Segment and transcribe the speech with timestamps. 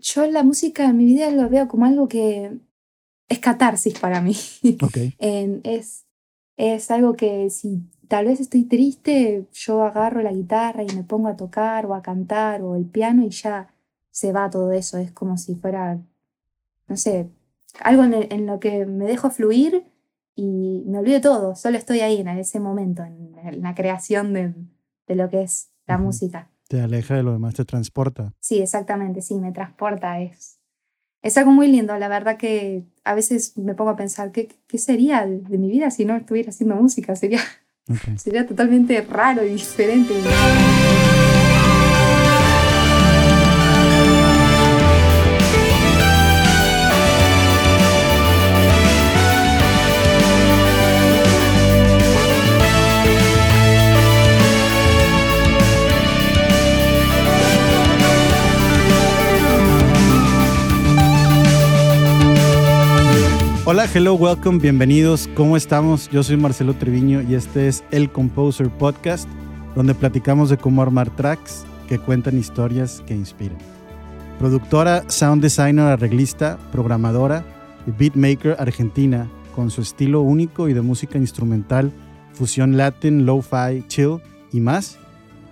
[0.00, 2.58] yo la música en mi vida lo veo como algo que
[3.28, 4.34] es catarsis para mí.
[5.18, 6.06] Es,
[6.56, 11.28] es algo que si tal vez estoy triste, yo agarro la guitarra y me pongo
[11.28, 13.72] a tocar o a cantar o el piano y ya
[14.10, 14.98] se va todo eso.
[14.98, 16.00] Es como si fuera,
[16.88, 17.28] no sé,
[17.80, 19.84] algo en, el- en lo que me dejo fluir
[20.34, 21.54] y me olvido todo.
[21.54, 24.54] Solo estoy ahí en ese momento, en, en la creación de,
[25.06, 26.50] de lo que es la música.
[26.70, 28.32] Te aleja de lo demás, te transporta.
[28.38, 30.20] Sí, exactamente, sí, me transporta.
[30.20, 30.60] Es,
[31.20, 31.98] es algo muy lindo.
[31.98, 35.90] La verdad que a veces me pongo a pensar, ¿qué, qué sería de, mi vida
[35.90, 37.16] si no estuviera haciendo música?
[37.16, 37.40] Sería,
[38.16, 40.14] sería totalmente raro y diferente.
[63.72, 65.30] Hola, hello, welcome, bienvenidos.
[65.36, 66.10] ¿Cómo estamos?
[66.10, 69.28] Yo soy Marcelo Treviño y este es el Composer Podcast,
[69.76, 73.58] donde platicamos de cómo armar tracks que cuentan historias que inspiran.
[74.40, 77.44] Productora, sound designer, arreglista, programadora
[77.86, 81.92] y beatmaker argentina, con su estilo único y de música instrumental,
[82.32, 84.16] fusión latin, lo-fi, chill
[84.52, 84.98] y más,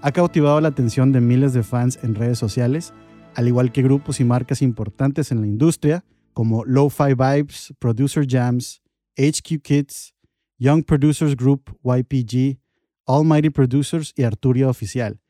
[0.03, 2.93] ha cautivado la atención de miles de fans en redes sociales,
[3.37, 6.03] al igual que grupos y marcas importantes en la industria
[6.39, 8.81] como Lo-Fi Vibes, Producer Jams,
[9.17, 10.15] HQ Kids,
[10.57, 12.61] Young Producers Group, YPG,
[13.09, 15.21] Almighty Producers y Arturia Oficial.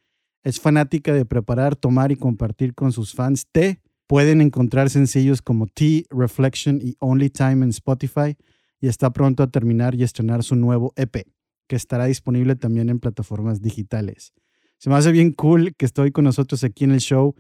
[0.43, 3.81] Es fanática de preparar, tomar y compartir con sus fans té.
[4.07, 8.37] Pueden encontrar sencillos como Tea, Reflection y Only Time en Spotify
[8.79, 11.27] y está pronto a terminar y estrenar su nuevo EP,
[11.69, 14.35] que estará disponible también en plataformas digitales.
[14.77, 17.35] Se me hace bien cool que estoy con nosotros aquí en el show.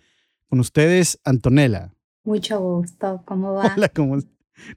[0.49, 1.93] Con ustedes, Antonella.
[2.25, 3.75] Mucho gusto, ¿cómo va?
[3.77, 4.19] Hola, ¿cómo,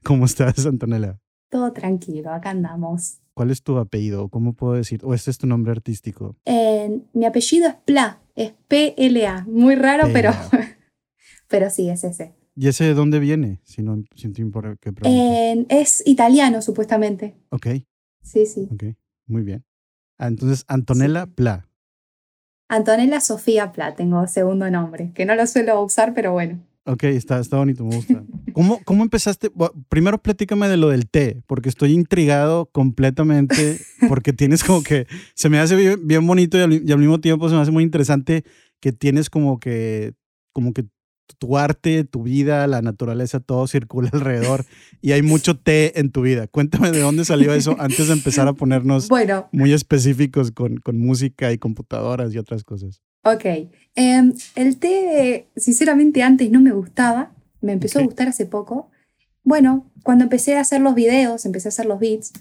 [0.02, 1.18] cómo estás, Antonella?
[1.50, 3.18] Todo tranquilo, acá andamos.
[3.34, 4.28] ¿Cuál es tu apellido?
[4.28, 5.00] ¿Cómo puedo decir?
[5.04, 6.36] ¿O este es tu nombre artístico?
[6.44, 9.44] Eh, mi apellido es Pla, es P-L-A.
[9.46, 10.30] Muy raro, pero,
[11.48, 12.34] pero sí, es ese.
[12.54, 13.60] ¿Y ese de dónde viene?
[13.64, 14.92] Si no, si te importa que.
[15.04, 17.34] Eh, es italiano, supuestamente.
[17.50, 17.66] ok,
[18.22, 18.68] Sí, sí.
[18.72, 18.84] ok,
[19.26, 19.64] muy bien.
[20.18, 21.68] Ah, entonces, Antonella Pla.
[22.68, 26.60] Antonella Sofía Pla, tengo segundo nombre, que no lo suelo usar, pero bueno.
[26.84, 28.24] Ok, está, está bonito, me gusta.
[28.54, 29.50] ¿Cómo, ¿Cómo empezaste?
[29.54, 33.78] Bueno, primero platícame de lo del té, porque estoy intrigado completamente,
[34.08, 37.20] porque tienes como que, se me hace bien, bien bonito y al, y al mismo
[37.20, 38.44] tiempo se me hace muy interesante
[38.80, 40.14] que tienes como que,
[40.52, 40.86] como que
[41.38, 44.64] tu arte, tu vida, la naturaleza, todo circula alrededor
[45.00, 46.46] y hay mucho té en tu vida.
[46.48, 50.98] Cuéntame de dónde salió eso antes de empezar a ponernos Bueno, muy específicos con, con
[50.98, 53.02] música y computadoras y otras cosas.
[53.24, 53.44] Ok.
[53.94, 57.32] Em, el té, sinceramente, antes no me gustaba.
[57.60, 58.02] Me empezó Ok.
[58.02, 58.90] a gustar hace poco.
[59.44, 62.32] Bueno, cuando empecé a hacer los videos, empecé a hacer los beats,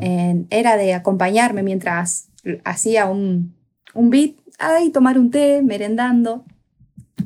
[0.00, 2.28] en- era de acompañarme mientras
[2.64, 3.54] hacía un,
[3.94, 6.44] un beat, ahí tomar un té, merendando.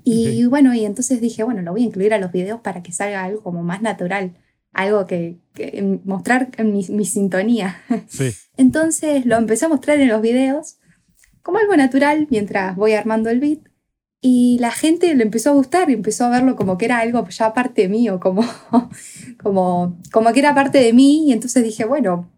[0.04, 2.92] Y bueno, y entonces dije, bueno, lo voy a incluir a los videos para que
[2.92, 4.36] salga algo como más natural,
[4.72, 7.76] algo que, que mostrar mi, mi sintonía.
[8.08, 8.30] Sí.
[8.56, 10.78] Entonces lo empecé a mostrar en los videos
[11.42, 13.60] como algo natural mientras voy armando el beat.
[14.22, 17.26] Y la gente le empezó a gustar y empezó a verlo como que era algo
[17.28, 18.44] ya parte mío, como,
[19.42, 21.28] como, como que era parte de mí.
[21.28, 22.28] Y entonces dije, bueno,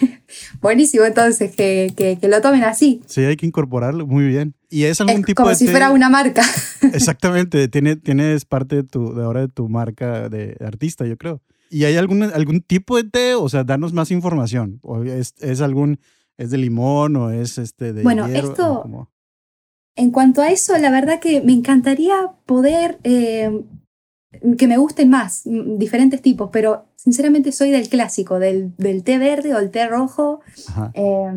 [0.60, 3.02] buenísimo entonces que, que, que lo tomen así.
[3.06, 4.54] Sí, hay que incorporarlo muy bien.
[4.70, 6.42] ¿Y es algún Es tipo como de si fuera una marca.
[6.92, 11.42] Exactamente, tiene, tienes parte de, tu, de ahora de tu marca de artista, yo creo.
[11.70, 13.34] ¿Y hay algún, algún tipo de té?
[13.34, 14.78] O sea, danos más información.
[14.82, 15.98] ¿O es, es algún,
[16.38, 18.50] es de limón o es este de Bueno, hierro?
[18.50, 19.10] esto-.
[19.96, 22.14] En cuanto a eso, la verdad que me encantaría
[22.44, 23.62] poder eh,
[24.58, 29.18] que me gusten más, mm, diferentes tipos, pero sinceramente soy del clásico, del, del té
[29.18, 30.40] verde o el té rojo
[30.92, 31.30] eh,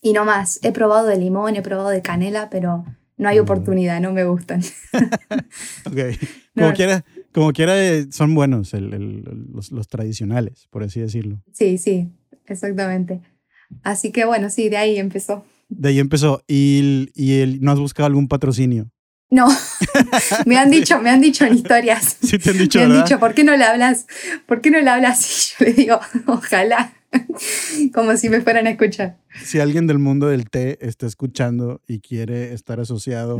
[0.00, 0.58] y no más.
[0.62, 2.84] He probado de limón, he probado de canela, pero
[3.18, 4.62] no hay oportunidad, no me gustan.
[5.86, 5.92] Ok.
[6.54, 6.74] Como No.
[6.74, 11.42] quiera, como quiera eh, son buenos el- el- los, los tradicionales, por así decirlo.
[11.52, 12.08] Sí, sí,
[12.46, 13.20] exactamente.
[13.82, 15.44] Así que bueno, sí, de ahí empezó.
[15.68, 16.42] De ahí empezó.
[16.46, 18.90] ¿Y, y el, no has buscado algún patrocinio?
[19.28, 19.48] No,
[20.46, 22.16] me han dicho, me han dicho en historias.
[22.22, 23.04] Sí te han dicho, Me han ¿verdad?
[23.06, 24.06] dicho, ¿por qué no le hablas?
[24.46, 25.52] ¿Por qué no le hablas?
[25.58, 26.92] Y yo le digo, ojalá.
[27.94, 29.18] Como si me fueran a escuchar.
[29.42, 33.38] si alguien del mundo del té está escuchando y quiere estar asociado,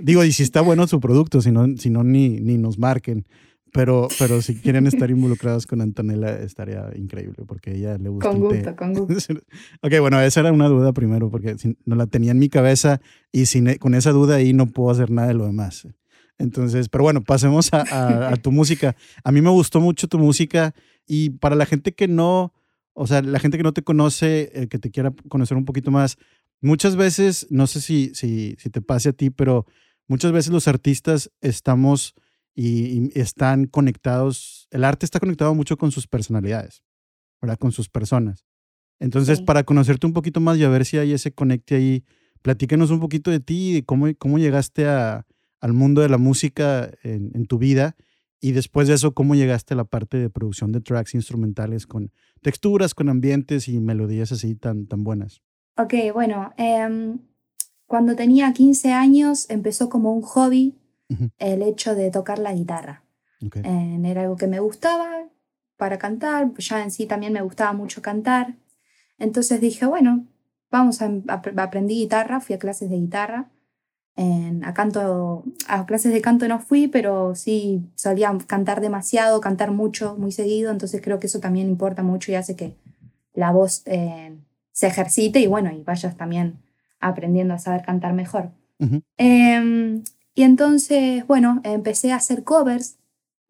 [0.00, 3.26] digo, y si está bueno su producto, si no, si no ni, ni nos marquen.
[3.72, 8.28] Pero, pero si quieren estar involucrados con Antonella, estaría increíble porque a ella le gusta
[8.28, 8.56] Con el té.
[8.56, 9.34] gusto, con gusto.
[9.82, 13.00] ok, bueno, esa era una duda primero porque no la tenía en mi cabeza
[13.32, 15.88] y sin, con esa duda ahí no puedo hacer nada de lo demás.
[16.36, 18.94] Entonces, pero bueno, pasemos a, tu música.
[19.24, 20.74] A mí me gustó mucho tu música
[21.06, 22.52] y para la gente que no,
[22.92, 25.90] o sea, la gente que no te conoce, eh, que te quiera conocer un poquito
[25.90, 26.18] más,
[26.60, 29.66] muchas veces, no sé si, si, si te pase a ti, pero
[30.08, 32.14] muchas veces los artistas estamos
[32.54, 36.82] y, están conectados, el arte está conectado mucho con sus personalidades,
[37.40, 37.58] ¿verdad?
[37.58, 38.46] Con sus personas.
[39.00, 42.04] Entonces, para conocerte un poquito más y a ver si hay ese conecte ahí,
[42.42, 45.26] platícanos un poquito de ti y cómo, cómo llegaste a,
[45.60, 47.96] al mundo de la música en, en, tu vida
[48.40, 52.12] y después de eso, cómo llegaste a la parte de producción de tracks instrumentales con
[52.42, 55.42] texturas, con ambientes y melodías así tan, tan buenas.
[55.76, 57.20] Ok, bueno, em,
[57.86, 60.81] cuando tenía 15 años empezó como un hobby
[61.38, 63.04] el hecho de tocar la guitarra.
[64.04, 65.28] era algo que me gustaba
[65.76, 68.54] para cantar, ya en sí también me gustaba mucho cantar.
[69.18, 70.26] Entonces dije, bueno,
[70.70, 71.10] vamos a,
[71.56, 73.50] aprendí guitarra, fui a clases de guitarra.
[74.16, 80.16] a, canto, a clases de canto no fui, pero sí solía cantar demasiado, cantar mucho,
[80.16, 82.76] muy seguido, entonces creo que eso también importa mucho y hace que
[83.34, 84.36] la voz eh,
[84.72, 86.58] se ejercite y bueno, y vayas también
[87.00, 88.50] aprendiendo a saber cantar mejor.
[90.34, 92.96] Y entonces, bueno, empecé a hacer covers,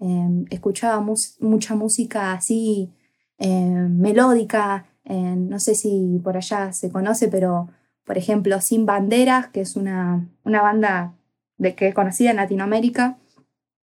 [0.00, 1.04] em, escuchaba
[1.40, 2.90] mucha música así
[3.38, 7.68] em, melódica, no sé si por allá se conoce, pero
[8.04, 11.14] por ejemplo, Sin Banderas, que es una, una banda
[11.58, 13.18] de, que es conocida en Latinoamérica.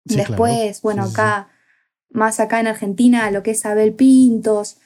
[0.04, 1.49] Después, bueno, acá,
[2.10, 4.78] más acá en Argentina, lo que es Abel Pintos.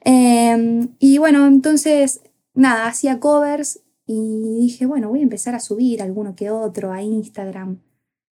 [0.00, 2.20] Em, y bueno, entonces,
[2.54, 7.02] nada, hacía covers y dije, bueno, voy a empezar a subir alguno que otro a
[7.02, 7.80] Instagram.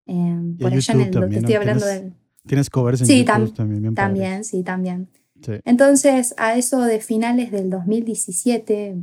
[0.06, 2.12] Em, por allá en el, que estoy hablando del.
[2.46, 3.94] Tienes covers en sí, YouTube también.
[3.94, 5.08] también, sí, también.
[5.64, 8.96] Entonces, a eso de finales del 2017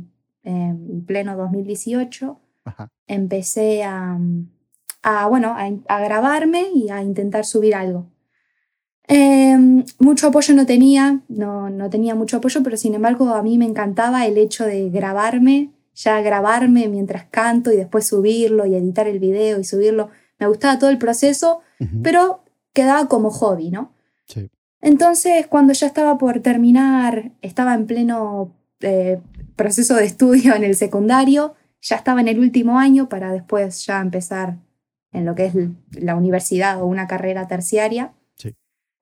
[0.44, 2.38] em, y pleno 2018,
[3.06, 4.18] empecé a,
[5.02, 8.10] a bueno, a, grabarme y a intentar subir algo.
[9.08, 13.56] Em, mucho apoyo no tenía, no, no tenía mucho apoyo, pero sin embargo a mí
[13.56, 19.08] me encantaba el hecho de grabarme ya grabarme mientras canto y después subirlo y editar
[19.08, 20.10] el video y subirlo.
[20.38, 21.60] Me gustaba todo el proceso,
[22.04, 23.92] pero quedaba como hobby, ¿no?
[24.26, 24.48] Sí.
[24.80, 29.20] Entonces, cuando ya estaba por terminar, estaba en pleno eh,
[29.56, 34.00] proceso de estudio en el secundario, ya estaba en el último año para después ya
[34.00, 34.56] empezar
[35.10, 35.54] en lo que es
[36.00, 38.12] la universidad o una carrera terciaria.
[38.36, 38.54] Sí.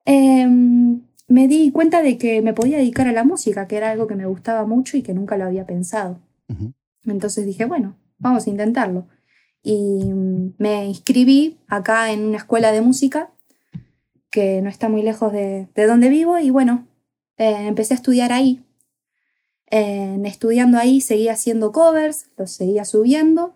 [0.05, 4.07] Em, me di cuenta de que me podía dedicar a la música, que era algo
[4.07, 6.19] que me gustaba mucho y que nunca lo había pensado.
[7.11, 9.07] Entonces dije, bueno, vamos a intentarlo.
[9.63, 13.31] Y mm, me inscribí acá en una escuela de música
[14.29, 16.87] que no está muy lejos de, donde vivo y bueno,
[17.37, 18.63] eh, empecé a estudiar ahí.
[19.69, 23.55] estudiando ahí seguía haciendo covers, los seguía subiendo,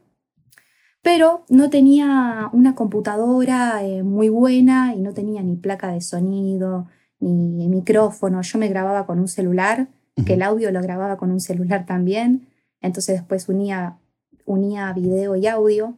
[1.01, 6.87] pero no tenía una computadora eh, muy buena y no tenía ni placa de sonido,
[7.19, 8.41] ni micrófono.
[8.41, 9.87] Yo me grababa con un celular,
[10.25, 12.47] que el audio lo grababa con un celular también.
[12.81, 13.97] Entonces después unía,
[14.45, 15.95] unía video y audio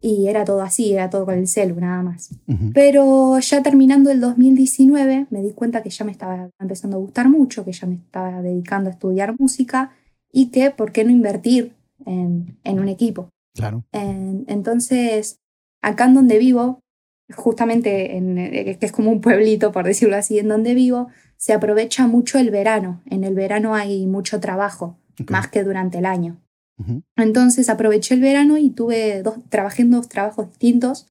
[0.00, 2.28] y era todo así, era todo con el celu nada más.
[2.74, 7.30] Pero ya terminando el 2019 me di cuenta que ya me estaba empezando a gustar
[7.30, 9.92] mucho, que ya me estaba dedicando a estudiar música
[10.30, 11.72] y que por qué no invertir
[12.04, 13.30] en, en un equipo.
[13.54, 13.84] Claro.
[13.92, 15.38] entonces,
[15.80, 16.80] acá en donde vivo,
[17.34, 21.54] justamente en, eh, que es como un pueblito, por decirlo así, en donde vivo, se
[21.54, 23.00] aprovecha mucho el verano.
[23.06, 26.40] En el verano hay mucho trabajo más que durante el año.
[27.16, 31.06] Entonces aproveché el verano y tuve dos, trabajé en dos trabajos distintos.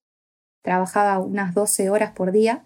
[0.61, 2.65] Trabajaba unas 12 horas por día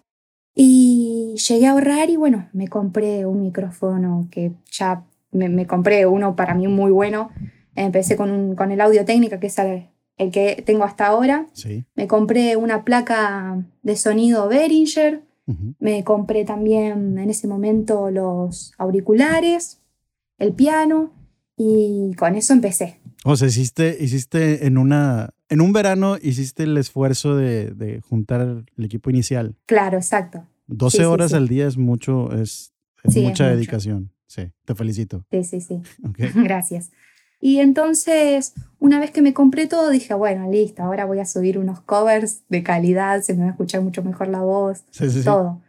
[0.59, 6.35] y llegué a ahorrar y bueno, me compré un micrófono que ya me, compré uno
[6.35, 7.29] para mí muy bueno.
[7.75, 11.47] Empecé con, un, con el audio técnica, que es el, que tengo hasta ahora.
[11.95, 15.23] Me compré una placa de sonido Behringer.
[15.79, 19.79] Me compré también en ese momento los auriculares,
[20.39, 21.11] el piano
[21.57, 22.99] y con eso empecé.
[23.25, 28.85] O sea, hiciste, hiciste en una, en un verano hiciste el esfuerzo de, juntar el
[28.85, 29.55] equipo inicial.
[29.65, 30.45] Claro, exacto.
[30.67, 32.73] 12 horas al día es mucho, es,
[33.03, 34.11] mucha dedicación.
[34.27, 35.25] Sí, te felicito.
[35.31, 35.81] Sí, sí, sí.
[36.35, 36.91] Gracias.
[37.39, 41.57] Y entonces, una vez que me compré todo, dije, bueno, listo, ahora voy a subir
[41.57, 44.83] unos covers de calidad, se me va a escuchar mucho mejor la voz,
[45.23, 45.61] todo.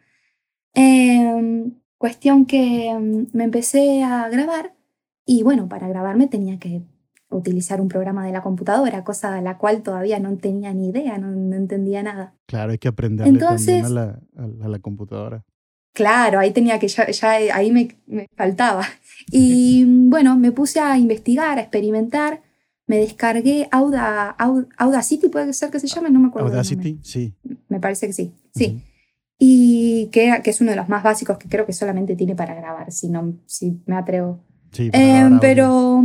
[0.74, 4.77] Em, cuestión que em, me empecé a grabar
[5.28, 6.80] y bueno, para grabarme tenía que
[7.28, 11.18] utilizar un programa de la computadora, cosa de la cual todavía no tenía ni idea,
[11.18, 12.32] no, entendía nada.
[12.46, 15.44] Claro, hay que aprender Entonces, a la, a, la, computadora.
[15.92, 18.86] Claro, ahí tenía que, ya, ya ahí me, me faltaba.
[19.30, 22.40] Y bueno, me puse a investigar, a experimentar.
[22.86, 24.34] me descargué Auda,
[24.78, 26.48] Audacity, puede ser que se llame, no me acuerdo.
[26.48, 27.34] Audacity, sí.
[27.68, 28.82] Me parece que sí, sí.
[29.38, 32.54] Y que, que, es uno de los más básicos que creo que solamente tiene para
[32.54, 34.40] grabar, si, no, si me atrevo.
[34.72, 36.04] Sí, em, pero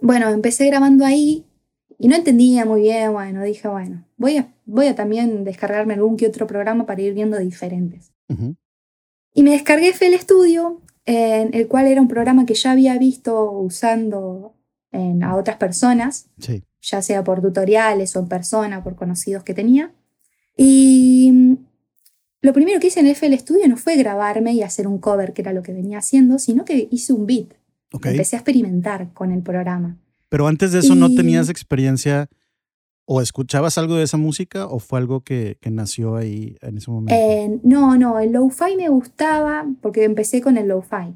[0.00, 1.46] bueno, empecé grabando ahí
[1.98, 6.16] y no entendía muy bien, bueno, dije, bueno, voy a, voy a también descargarme algún
[6.16, 8.12] que otro programa para ir viendo diferentes.
[9.34, 13.50] Y me descargué FL Studio, en el cual era un programa que ya había visto
[13.52, 14.54] usando
[14.92, 16.28] a otras personas,
[16.80, 19.92] ya sea por tutoriales o en persona, por conocidos que tenía.
[20.56, 21.58] Y
[22.42, 25.42] lo primero que hice en FL Studio no fue grabarme y hacer un cover, que
[25.42, 27.54] era lo que venía haciendo, sino que hice un beat.
[27.92, 29.96] Empecé a experimentar con el programa.
[30.28, 32.28] Pero antes de eso no tenías experiencia
[33.04, 37.14] o escuchabas algo de esa música o fue algo que, nació ahí en ese momento?
[37.14, 41.14] Eh, no, no, el lo-fi me gustaba porque empecé con el lo-fi.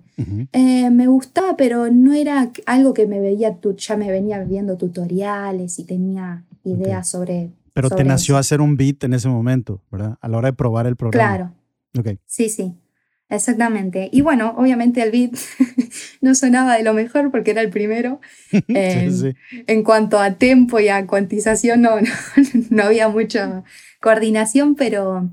[0.52, 5.78] Eh, me gustaba, pero no era algo que me veía, ya me venía viendo tutoriales
[5.78, 7.50] y tenía ideas sobre...
[7.76, 10.16] Pero te nació hacer un beat en ese momento, ¿verdad?
[10.23, 11.28] A la hora de probar el programa.
[11.28, 11.54] Claro.
[11.99, 12.18] Okay.
[12.25, 12.75] Sí, sí.
[13.28, 14.09] Exactamente.
[14.11, 15.33] Y bueno, obviamente el beat
[16.23, 18.21] no sonaba de lo mejor porque era el primero.
[19.66, 21.90] En cuanto a tempo y a cuantización no,
[22.71, 23.62] no, había mucha
[24.00, 25.28] coordinación, pero,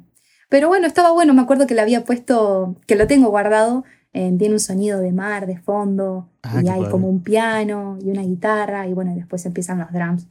[0.49, 1.33] pero bueno, estaba bueno.
[1.33, 5.47] Me acuerdo que le había puesto, que lo tengo guardado, tiene un sonido de mar
[5.47, 9.79] de fondo ah, y hay como un piano y una guitarra y bueno, después empiezan
[9.79, 10.27] los drums.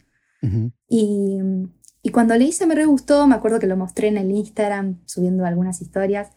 [0.91, 1.41] y,
[2.03, 5.01] y cuando le hice me re gustó, me acuerdo que lo mostré en el Instagram
[5.07, 6.31] subiendo algunas historias.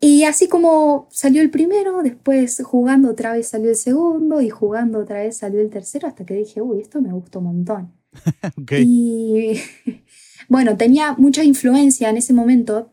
[0.00, 4.98] Y así como salió el primero, después jugando otra vez salió el segundo y jugando
[4.98, 7.92] otra vez salió el tercero hasta que dije, uy, esto me gustó un montón.
[8.80, 9.58] Y
[10.48, 12.92] bueno, tenía mucha influencia en ese momento.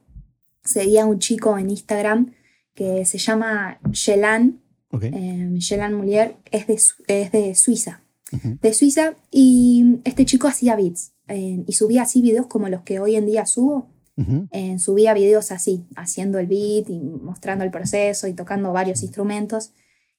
[0.64, 2.34] Seguía un chico en Instagram
[2.74, 5.12] que se llama Yelan, okay.
[5.14, 8.04] eh, Mulier, es de, es de Suiza.
[8.62, 13.00] De Suiza, y este chico hacía beats eh, y subía así videos como los que
[13.00, 13.90] hoy en día subo
[14.78, 19.72] subía videos así, haciendo el beat y mostrando el proceso y tocando varios instrumentos.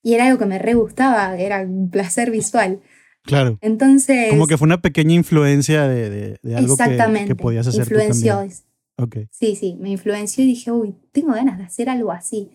[0.02, 2.80] Y era algo que me re gustaba, era un placer visual.
[3.22, 3.58] Claro.
[3.60, 4.30] Entonces.
[4.30, 7.82] Como que fue una pequeña influencia de, de, algo que, que, podías hacer.
[7.82, 8.32] Influenció.
[8.32, 8.58] Tú también.
[8.98, 9.28] Okay.
[9.30, 12.50] Sí, sí, me influenció y dije, uy, tengo ganas de hacer algo así.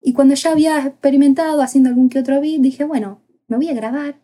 [0.00, 3.74] Y cuando ya había experimentado haciendo algún que otro beat, dije, bueno, me voy a
[3.74, 4.20] grabar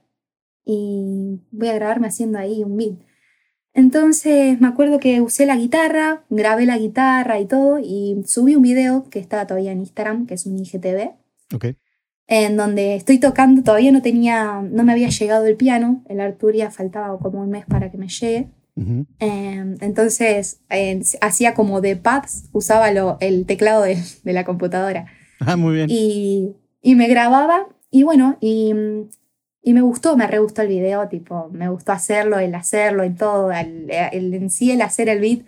[0.64, 2.98] y voy a grabarme haciendo ahí un beat.
[3.78, 8.62] Entonces me acuerdo que usé la guitarra, grabé la guitarra y todo, y subí un
[8.62, 11.12] video que estaba todavía en Instagram, que es un IGTV.
[12.26, 16.72] En donde estoy tocando, todavía no tenía, no me había llegado el piano, el Arturia
[16.72, 18.48] faltaba como un mes para que me llegue.
[19.20, 20.60] Em, entonces
[21.20, 25.06] hacía como de pads, usaba lo, el teclado de, de, la computadora.
[25.38, 25.86] Ah, muy bien.
[25.88, 28.74] Y, y me grababa, y bueno, y
[29.62, 33.10] y me gustó, me re gustó el video, tipo, me gustó hacerlo, el hacerlo y
[33.10, 35.44] todo, el, en sí el hacer el beat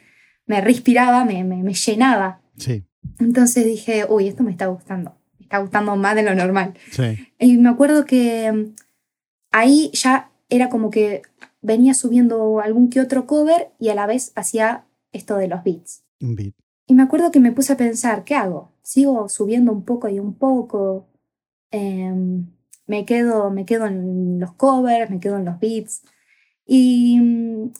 [0.47, 2.43] me respiraba, me, me, llenaba.
[2.57, 2.85] Sí.
[3.21, 6.75] Entonces dije, uy, esto me está gustando, me está gustando más de lo normal.
[6.91, 7.29] Sí.
[7.39, 8.75] Y me acuerdo que mm,
[9.53, 11.23] ahí ya era como que
[11.63, 16.03] venía subiendo algún que otro cover y a la vez hacía esto de los beats.
[16.21, 16.55] Un beat.
[16.87, 18.73] Y me acuerdo que me puse a pensar, ¿qué hago?
[18.83, 21.07] ¿Sigo subiendo un poco y un poco?
[21.71, 22.13] Eh,
[22.91, 26.03] me quedo, me quedo en los covers, me quedo en los beats.
[26.67, 27.71] Y mm,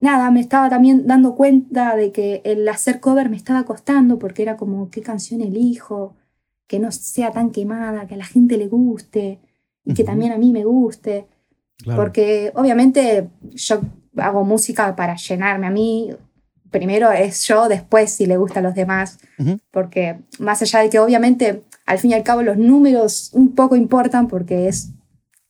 [0.00, 4.42] nada, me estaba también dando cuenta de que el hacer cover me estaba costando porque
[4.42, 6.14] era como, ¿qué canción elijo?
[6.66, 9.40] Que no sea tan quemada, que a la gente le guste
[9.86, 11.26] y que también a mí me guste.
[11.96, 13.80] Porque obviamente yo
[14.18, 16.10] hago música para llenarme a mí.
[16.70, 19.18] Primero es yo, después si le gusta a los demás.
[19.70, 23.76] Porque más allá de que obviamente al fin y al cabo los números un poco
[23.76, 24.90] importan porque es,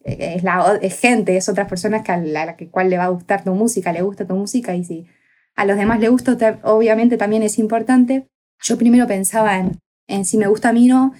[0.04, 3.54] es, la, gente, es otras personas que a la, cual le va a gustar tu
[3.54, 5.06] música, le gusta tu música y si
[5.54, 8.26] a los demás le gusta, obviamente también es importante.
[8.62, 11.12] Yo primero pensaba en, en si me gusta a mí no,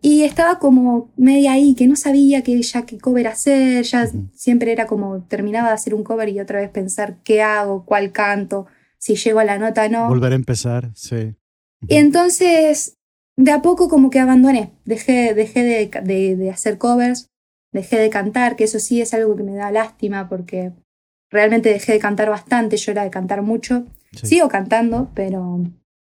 [0.00, 4.70] y estaba como media ahí, que no sabía que ya qué cover hacer, ya siempre
[4.70, 8.66] era como terminaba de hacer un cover y otra vez pensar qué hago, cuál canto,
[8.98, 10.08] si llego a la nota o no.
[10.08, 11.34] Volver a empezar, sí.
[11.88, 12.97] Y entonces
[13.38, 17.28] de a poco como que abandoné, dejé, dejé de, de, hacer covers,
[17.72, 20.72] dejé de cantar, que eso sí es algo que me da lástima porque
[21.30, 23.86] realmente dejé de cantar bastante, yo era de cantar mucho,
[24.24, 25.60] sigo cantando, pero,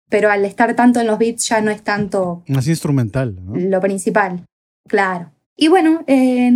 [0.09, 2.43] pero al estar tanto en los beats ya no es tanto...
[2.47, 3.55] Más instrumental, ¿no?
[3.55, 4.43] Lo principal,
[4.87, 5.31] claro.
[5.55, 6.03] Y bueno,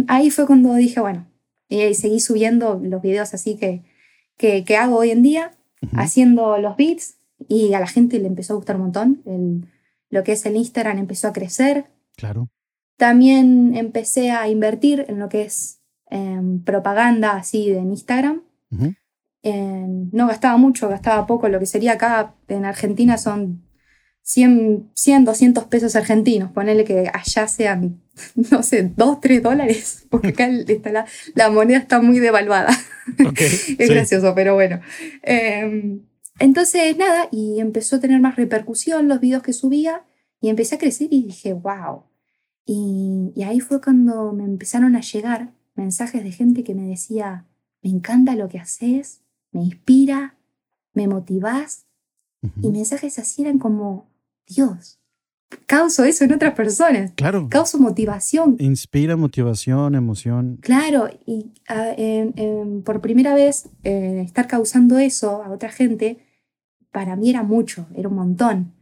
[0.07, 1.27] ahí fue cuando dije, bueno,
[1.69, 3.83] y seguí subiendo los videos así que,
[4.37, 5.51] que, que hago hoy en día,
[5.91, 9.21] haciendo los beats, y a la gente le empezó a gustar un montón.
[9.25, 9.67] El,
[10.13, 11.85] lo que es el Instagram empezó a crecer.
[12.15, 12.49] Claro.
[12.97, 18.43] También empecé a invertir en lo que es en propaganda así en Instagram.
[19.41, 23.63] no gastaba mucho, gastaba poco, lo que sería acá en Argentina son
[24.21, 27.99] 100, 100 200 pesos argentinos, ponele que allá sean,
[28.51, 32.69] no sé, 2, 3 dólares, porque acá está la, moneda está muy devaluada.
[33.37, 34.79] es gracioso, pero bueno.
[35.23, 36.01] Em,
[36.39, 40.03] entonces, nada, y empezó a tener más repercusión los videos que subía
[40.41, 42.03] y empecé a crecer y dije, wow.
[42.65, 47.45] Y, y ahí fue cuando me empezaron a llegar mensajes de gente que me decía,
[47.81, 49.21] me encanta lo que haces,
[49.51, 50.37] me inspira,
[50.93, 51.85] me motivás.
[52.61, 54.09] Y mensajes así eran como,
[54.45, 54.99] Dios,
[55.65, 57.11] causo eso en otras personas.
[57.15, 57.47] Claro.
[57.49, 58.57] Causo motivación.
[58.59, 60.57] Inspira motivación, emoción.
[60.61, 61.93] Claro, y ah,
[62.83, 66.22] por primera vez eh, estar causando eso a otra gente,
[66.93, 68.73] para mí era mucho, era un montón.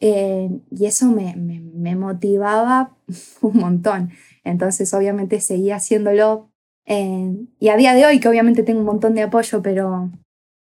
[0.00, 2.96] Eh, y eso me, me, motivaba
[3.42, 4.10] un montón.
[4.42, 6.50] Entonces, obviamente, seguía haciéndolo.
[6.86, 10.10] Eh, y a día de hoy, que obviamente tengo un montón de apoyo, pero,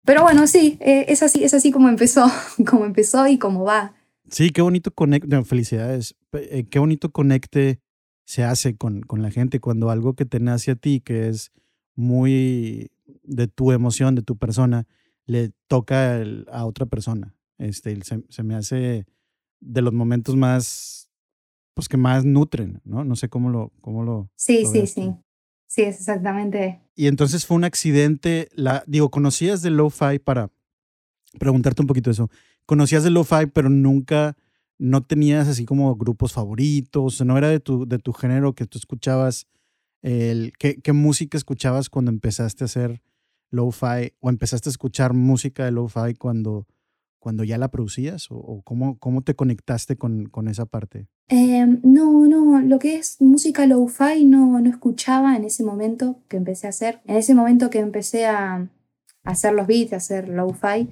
[0.04, 2.26] pero bueno, sí, es, así, es así como empezó,
[2.68, 3.94] como empezó y como va.
[4.28, 7.80] Sí, qué bonito conecte, felicidades, eh, qué bonito conecte
[8.24, 11.52] se hace con, con la gente cuando algo que te nace a ti, que es
[11.94, 12.90] muy
[13.22, 14.86] de tu emoción, de tu persona,
[15.26, 17.34] le toca a otra persona.
[17.58, 19.06] Este, se, me hace
[19.60, 21.10] de los momentos más,
[21.74, 23.04] pues que más nutren, ¿no?
[23.04, 24.30] No sé cómo lo, cómo lo.
[24.36, 25.14] Sí, sí, sí.
[25.66, 26.80] Sí, es exactamente.
[26.94, 30.50] Y entonces fue un accidente, la, digo, conocías de Lo-Fi para
[31.38, 32.30] preguntarte un poquito eso
[32.66, 34.36] conocías de lo-fi, pero nunca,
[34.78, 38.78] no tenías así como grupos favoritos, no era de tu, de tu género que tú
[38.78, 39.46] escuchabas.
[40.02, 43.02] El, ¿qué, ¿Qué música escuchabas cuando empezaste a hacer
[43.54, 46.66] lo-fi o empezaste a escuchar música de lo-fi cuando,
[47.18, 51.06] cuando ya la producías o, cómo, cómo te conectaste con, con esa parte?
[51.28, 56.36] Em, no, no, lo que es música lo-fi no, no escuchaba en ese momento que
[56.36, 57.00] empecé a hacer.
[57.06, 58.68] En ese momento que empecé a,
[59.22, 60.90] hacer los beats, a hacer lo-fi,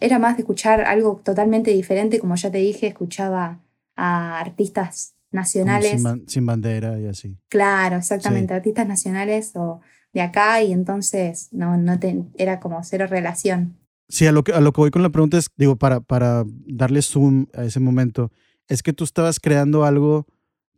[0.00, 3.60] era más de escuchar algo totalmente diferente, como ya te dije, escuchaba
[3.96, 6.02] a artistas nacionales.
[6.26, 7.36] Sin, bandera y así.
[7.48, 9.80] Claro, exactamente, artistas nacionales o
[10.12, 11.98] de acá y entonces no, no
[12.36, 13.76] era como cero relación.
[14.08, 16.44] Sí, a lo, que, a lo que voy con la pregunta es, digo, para, para
[16.66, 18.32] darle zoom a ese momento,
[18.66, 20.26] es que tú estabas creando algo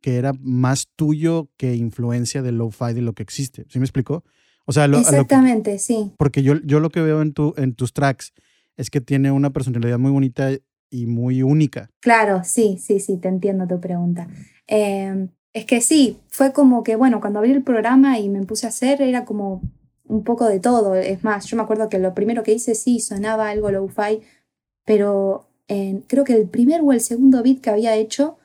[0.01, 3.67] que era más tuyo que influencia de lo-fi de lo que existe.
[3.69, 4.25] ¿Sí me explicó?
[4.67, 6.13] O sea, Exactamente, sí.
[6.17, 8.33] Porque yo, yo lo que veo en, tu, en tus tracks
[8.77, 10.51] es que tiene una personalidad muy bonita
[10.91, 11.91] y muy única.
[12.01, 14.29] Claro, sí, sí, sí, te entiendo tu pregunta.
[14.67, 18.67] Em, es que sí, fue como que, bueno, cuando abrí el programa y me puse
[18.67, 19.63] a hacer, era como
[20.07, 20.95] un poco de todo.
[20.95, 24.21] Es más, yo me acuerdo que lo primero que hice sí sonaba algo low-fi,
[24.85, 25.47] pero
[26.09, 28.39] creo que el primer o el segundo beat que había hecho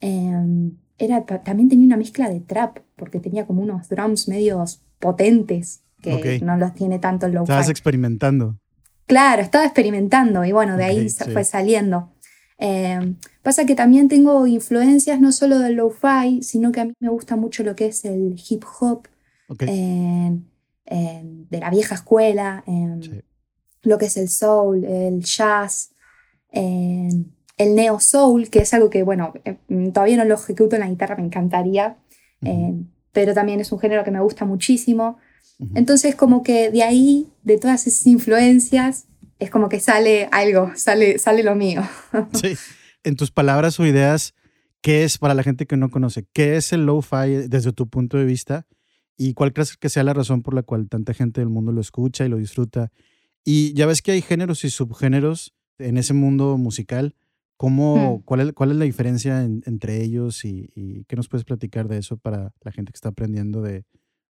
[0.00, 5.82] em, era, también tenía una mezcla de trap, porque tenía como unos drums medios potentes
[6.00, 7.44] que no los tiene tanto el low-fi.
[7.44, 8.58] Estabas experimentando.
[9.06, 12.11] Claro, estaba experimentando y bueno, de ahí fue saliendo.
[12.64, 17.08] Eh, pasa que también tengo influencias no solo del lo-fi, sino que a mí me
[17.08, 19.08] gusta mucho lo que es el hip hop
[19.48, 22.62] de la vieja escuela,
[23.82, 25.92] lo que es el soul, el jazz,
[26.52, 29.56] el neo soul, que es algo que, bueno, eh,
[29.92, 31.96] todavía no lo ejecuto en la guitarra, me encantaría,
[32.42, 32.74] eh,
[33.12, 35.18] pero también es un género que me gusta muchísimo.
[35.74, 39.06] Entonces, como que de ahí, de todas esas influencias,
[39.42, 41.82] es como que sale algo, sale, sale lo mío.
[42.32, 42.54] Sí.
[43.04, 44.34] En tus palabras o ideas,
[44.80, 46.24] ¿qué es para la gente que no conoce?
[46.32, 48.66] ¿Qué es el lo-fi desde tu punto de vista?
[49.16, 51.80] ¿Y cuál crees que sea la razón por la cual tanta gente del mundo lo
[51.80, 52.92] escucha y lo disfruta?
[53.44, 57.16] Y ya ves que hay géneros y subgéneros en ese mundo musical.
[57.56, 58.22] ¿Cómo, hmm.
[58.22, 61.98] cuál, es, ¿Cuál es la diferencia entre ellos y, y, qué nos puedes platicar de
[61.98, 63.84] eso para la gente que está aprendiendo de,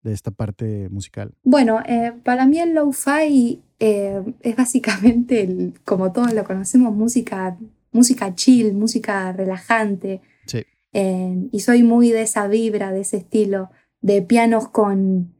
[0.03, 1.33] de esta parte musical?
[1.43, 7.57] Bueno, eh, para mí el lo-fi eh, es básicamente, como todos lo conocemos, música,
[7.93, 10.21] música chill, música relajante.
[10.47, 10.65] Sí.
[10.93, 15.35] Eh, y soy muy de esa vibra, de ese estilo, de pianos con,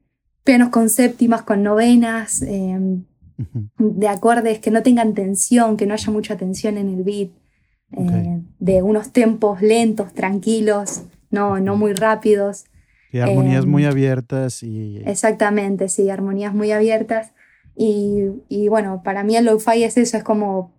[0.45, 6.37] pianos con séptimas, con novenas, de acordes que no tengan tensión, que no haya mucha
[6.37, 7.31] tensión en el beat,
[8.59, 12.67] de unos tempos lentos, tranquilos, no, no muy rápidos.
[13.13, 15.03] Y armonías muy em, abiertas y...
[15.05, 17.33] Exactamente, sí, armonías muy abiertas.
[17.77, 20.73] Y, y bueno, para mí el lo-fi es eso, es como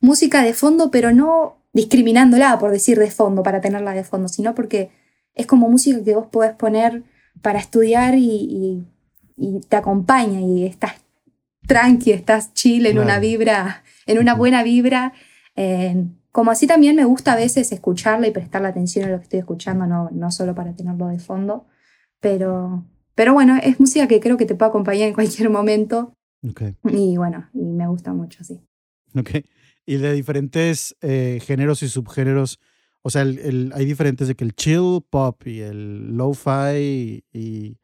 [0.00, 4.54] música de fondo, pero no discriminándola por decir de fondo, para tenerla de fondo, sino
[4.54, 4.90] porque
[5.34, 7.02] es como música que vos podés poner
[7.42, 8.86] para estudiar y,
[9.36, 10.94] y, te acompaña y estás
[11.66, 15.12] tranqui, estás chill en una vibra, en una buena vibra.
[16.36, 19.38] Como así también me gusta a veces escucharla y prestarle atención a lo que estoy
[19.38, 21.64] escuchando, no, no solo para tenerlo de fondo.
[22.20, 26.12] Pero, pero bueno, es música que creo que te puede acompañar en cualquier momento.
[26.46, 26.60] Ok.
[26.92, 28.60] Y bueno, y me gusta mucho, sí.
[29.14, 29.30] Ok.
[29.86, 32.60] Y de diferentes eh, géneros y subgéneros,
[33.00, 37.78] o sea, el, el- hay diferentes de que el chill pop y el lo-fi y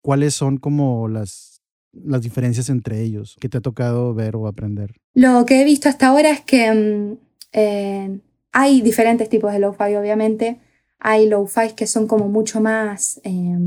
[0.00, 1.60] cuáles son como las,
[1.92, 4.94] las diferencias entre ellos que te ha tocado ver o aprender.
[5.12, 7.25] Lo que he visto hasta ahora es que mm,
[7.56, 8.20] eh,
[8.52, 10.60] hay diferentes tipos de lo-fi, obviamente.
[10.98, 13.58] Hay lo-fi que son como mucho más eh,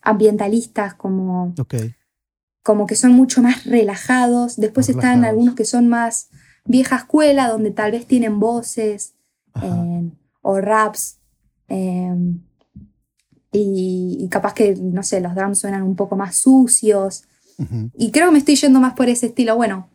[0.00, 1.52] ambientalistas, como,
[2.62, 4.56] como que son mucho más relajados.
[4.56, 6.30] Después están algunos que son más
[6.64, 9.14] vieja escuela, donde tal vez tienen voces
[9.62, 11.18] eh, o raps.
[11.68, 12.16] eh,
[13.52, 17.24] y, y capaz que, no sé, los drums suenan un poco más sucios.
[17.94, 19.54] Y creo que me estoy yendo más por ese estilo.
[19.54, 19.88] Bueno,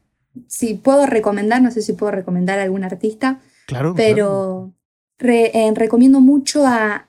[0.48, 3.94] si puedo recomendar, no sé si puedo recomendar a algún artista, Claro.
[3.94, 3.96] claro.
[3.96, 4.74] pero
[5.18, 7.06] re- eh, recomiendo mucho a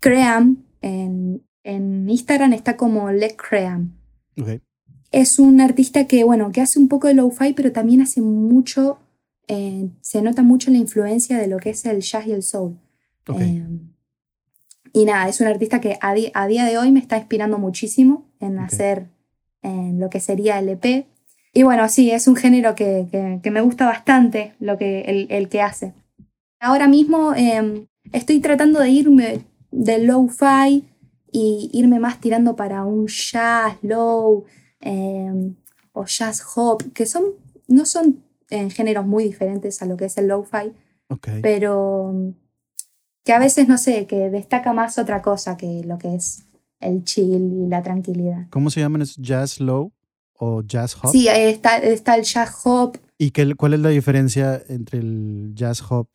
[0.00, 0.64] Cream.
[0.80, 3.92] En, en Instagram está como Let Cream.
[4.40, 4.60] Ok.
[5.12, 8.98] Es un artista que, bueno, que hace un poco de lo-fi, pero también hace mucho,
[9.46, 12.78] eh, se nota mucho la influencia de lo que es el jazz y el soul.
[13.28, 13.40] Ok.
[13.40, 13.66] Eh,
[14.94, 17.58] y nada, es un artista que a, di- a día de hoy me está inspirando
[17.58, 18.64] muchísimo en Ok.
[18.64, 19.06] hacer
[19.62, 21.06] en lo que sería el EP.
[21.52, 25.26] Y bueno, sí, es un género que, que- que me gusta bastante lo que, el,
[25.30, 25.92] el que hace.
[26.60, 30.84] Ahora mismo eh, estoy tratando de irme del low-fi
[31.30, 34.44] y irme más tirando para un jazz low
[34.80, 35.52] eh,
[35.92, 37.24] o jazz hop, que son,
[37.68, 40.72] no son géneros muy diferentes a lo que es el low-fi,
[41.40, 42.28] pero mm,
[43.24, 46.44] que a veces, no sé, que destaca más otra cosa que lo que es
[46.80, 48.46] el chill y la tranquilidad.
[48.50, 49.16] ¿Cómo se llaman esos?
[49.18, 49.90] ¿Jazz low
[50.44, 51.10] o jazz hop?
[51.12, 52.98] Sí, está, está el jazz hop.
[53.16, 56.08] ¿Y qué, cuál es la diferencia entre el jazz hop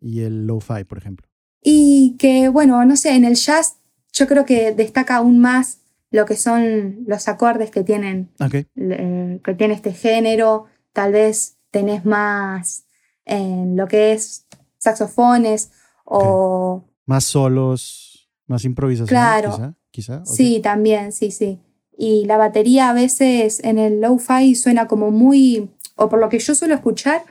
[0.00, 1.26] y el lo-fi, por ejemplo?
[1.62, 3.76] Y que, bueno, no sé, en el jazz
[4.12, 8.54] yo creo que destaca aún más lo que son los acordes que tienen, Ok.
[8.76, 10.66] eh, que tiene este género.
[10.94, 12.86] Tal vez tenés más
[13.26, 14.46] en lo que es
[14.78, 15.72] saxofones
[16.04, 16.84] o...
[17.04, 19.08] Más solos, más improvisación.
[19.08, 19.50] Claro.
[19.50, 19.74] Quizá.
[19.90, 20.16] quizá.
[20.20, 20.26] ok.
[20.26, 21.58] Sí, también, sí, sí.
[21.96, 26.38] Y la batería a veces en el lo-fi suena como muy, o por lo que
[26.38, 27.22] yo suelo escuchar,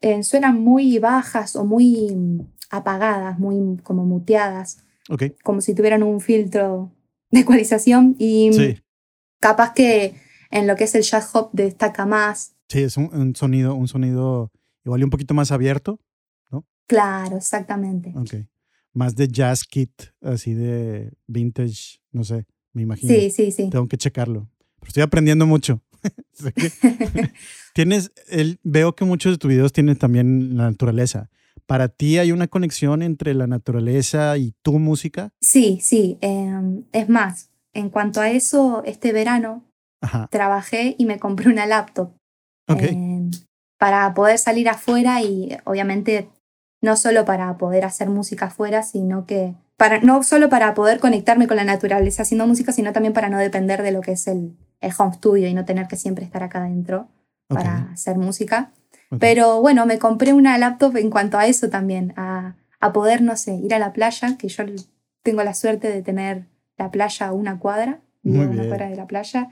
[0.00, 2.16] eh, suenan muy bajas o muy
[2.70, 5.24] apagadas, muy como muteadas, Ok.
[5.44, 6.90] como si tuvieran un filtro
[7.30, 8.16] de ecualización.
[8.18, 8.78] Y Sí.
[9.40, 10.14] capaz que
[10.50, 12.56] en lo que es el jazz hop destaca más.
[12.68, 14.50] Sí, es un, un sonido, un sonido
[14.84, 15.98] igual y un poquito más abierto.
[16.86, 18.12] Claro, exactamente.
[18.16, 18.46] Ok.
[18.92, 23.12] Más de jazz kit, así de vintage, no sé, me imagino.
[23.12, 23.70] Sí, sí, sí.
[23.70, 24.48] Tengo que checarlo.
[24.80, 25.82] Pero estoy aprendiendo mucho.
[27.74, 31.30] Tienes, el, veo que muchos de tus videos tienen también la naturaleza.
[31.66, 35.32] ¿Para ti hay una conexión entre la naturaleza y tu música?
[35.40, 36.18] Sí, sí.
[36.20, 39.64] em, es más, en cuanto a eso, este verano
[40.00, 40.28] Ajá.
[40.30, 42.12] trabajé y me compré una laptop.
[42.68, 43.30] Eh,
[43.78, 46.28] para poder salir afuera y obviamente
[46.80, 51.46] no solo para poder hacer música afuera, sino que para, no solo para poder conectarme
[51.46, 54.56] con la naturaleza haciendo música, sino también para no depender de lo que es el,
[54.80, 57.08] el home studio y no tener que siempre estar acá adentro
[57.48, 58.72] para hacer música.
[59.18, 63.36] Pero bueno, me compré una laptop en cuanto a eso también, a, a poder, no
[63.36, 64.64] sé, ir a la playa, que yo
[65.22, 66.46] tengo la suerte de tener
[66.78, 68.68] la playa a una cuadra, Muy una bien.
[68.68, 69.48] cuadra de la playa,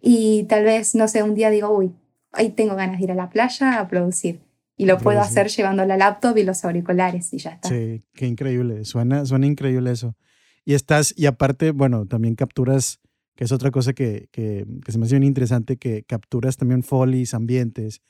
[0.00, 1.92] y tal vez, no sé, un día digo, uy,
[2.32, 4.40] ahí tengo ganas de ir a la playa a producir.
[4.80, 5.38] Y lo puedo Producir.
[5.40, 7.68] hacer llevando la laptop y los auriculares y ya está.
[7.68, 8.84] Sí, qué increíble.
[8.84, 10.16] Suena, suena increíble eso.
[10.64, 12.98] Y estás, y aparte, bueno, también capturas,
[13.36, 16.82] que es otra cosa que, que, que se me hace bien interesante, que capturas también
[16.82, 18.00] folies, ambientes.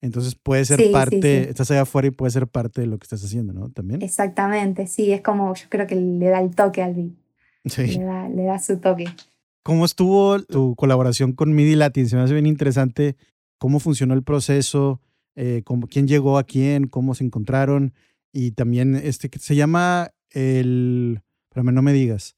[0.00, 1.48] Entonces puede ser Sí, sí, parte, sí.
[1.50, 3.70] estás allá afuera y puede ser parte de lo que estás haciendo, ¿no?
[3.70, 4.02] También.
[4.02, 7.12] Exactamente, sí, es como yo creo que le da el toque al beat,
[7.64, 7.98] Sí.
[7.98, 9.06] le da, le da su toque.
[9.62, 12.08] ¿Cómo estuvo tu colaboración con MIDI Latin?
[12.08, 13.16] Se me hace bien interesante
[13.58, 15.00] cómo funcionó el proceso,
[15.40, 17.92] eh, cómo- quién llegó a quién, cómo se encontraron
[18.32, 22.34] y también este que se llama el, espérame, no me digas,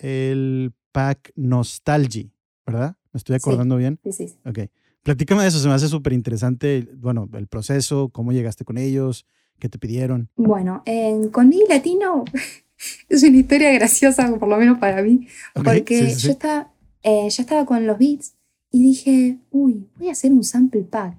[0.00, 2.32] el pack Nostalgy,
[2.66, 2.96] ¿verdad?
[3.12, 3.42] ¿Me estoy Sí.
[3.42, 3.98] acordando bien?
[4.04, 4.26] Sí, sí.
[4.44, 4.58] Ok.
[5.02, 9.26] Platícame de eso, se me hace súper interesante, bueno, el proceso, cómo llegaste con ellos,
[9.58, 10.28] qué te pidieron.
[10.36, 12.24] Bueno, en, con Mi Latino
[13.08, 16.26] es una historia graciosa, por lo menos para mí, porque sí, sí, sí.
[16.26, 18.34] yo estaba, eh, ya estaba con los beats
[18.70, 21.16] y dije, uy, voy a hacer un sample pack.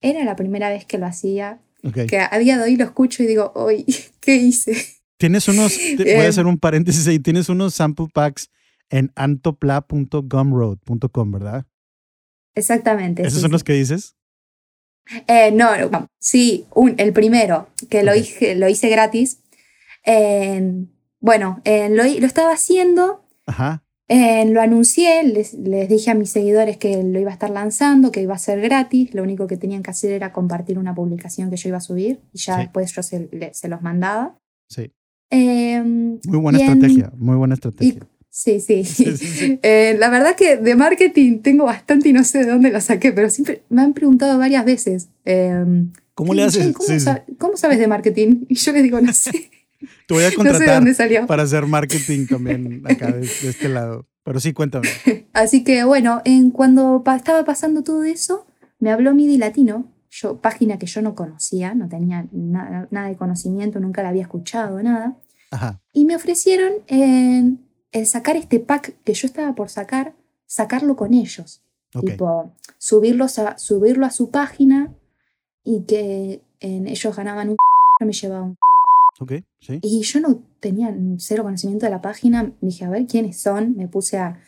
[0.00, 1.60] Era la primera vez que lo hacía,
[2.08, 3.84] que a día de hoy lo escucho y digo, uy,
[4.20, 4.76] ¿qué hice?
[5.16, 6.28] Tienes unos, te- voy a Em.
[6.28, 8.50] hacer un paréntesis ahí, tienes unos sample packs
[8.90, 11.66] en antopla.gumroad.com, ¿verdad?
[12.54, 13.22] Exactamente.
[13.22, 13.52] ¿Esos sí, son sí.
[13.52, 14.14] los que dices?
[15.26, 19.40] Eh, no, no, sí, un, el primero, que lo, hice, lo hice gratis.
[20.04, 20.84] Eh,
[21.20, 23.82] bueno, eh, lo, lo estaba haciendo Ajá.
[24.10, 28.10] Eh, lo anuncié, les, les dije a mis seguidores que lo iba a estar lanzando,
[28.10, 31.50] que iba a ser gratis, lo único que tenían que hacer era compartir una publicación
[31.50, 32.60] que yo iba a subir y ya Sí.
[32.62, 34.38] después yo se, le- se los mandaba.
[34.70, 34.90] Sí.
[35.30, 38.00] Eh, Muy buena en- estrategia, muy buena estrategia.
[38.30, 38.84] Sí, sí.
[38.84, 39.58] Sí, sí, sí.
[39.62, 43.10] Eh, la verdad que de marketing tengo bastante y no sé de dónde lo saqué,
[43.12, 45.08] pero siempre me han preguntado varias veces.
[45.24, 45.64] eh,
[46.14, 46.72] ¿Cómo le "Che, haces?
[46.76, 48.44] ¿cómo, cómo sabes de marketing?
[48.48, 49.50] Y yo les digo, no sé,
[50.06, 51.26] Te voy a no sé de contratar dónde salió.
[51.26, 54.06] para hacer marketing también acá de, de este lado.
[54.24, 54.88] Pero sí, cuéntame.
[55.32, 58.46] Así que bueno, en, cuando pa- estaba pasando todo eso,
[58.78, 63.16] me habló Midi Latino, yo, página que yo no conocía, no tenía nada, nada de
[63.16, 65.16] conocimiento, nunca la había escuchado, nada.
[65.50, 65.82] Ajá.
[65.92, 70.14] Y me ofrecieron en, el sacar este pack que yo estaba por sacar,
[70.46, 71.62] sacarlo con ellos.
[71.94, 72.04] Ok.
[72.04, 74.94] Tipo, subirlos a, subirlo a su página
[75.64, 77.56] y que en, ellos ganaban un
[78.00, 78.56] yo me llevaba un
[79.60, 79.80] Sí.
[79.82, 82.52] y yo no tenía cero conocimiento de la página.
[82.60, 83.76] Dije, a ver quiénes son.
[83.76, 84.38] Me puse a,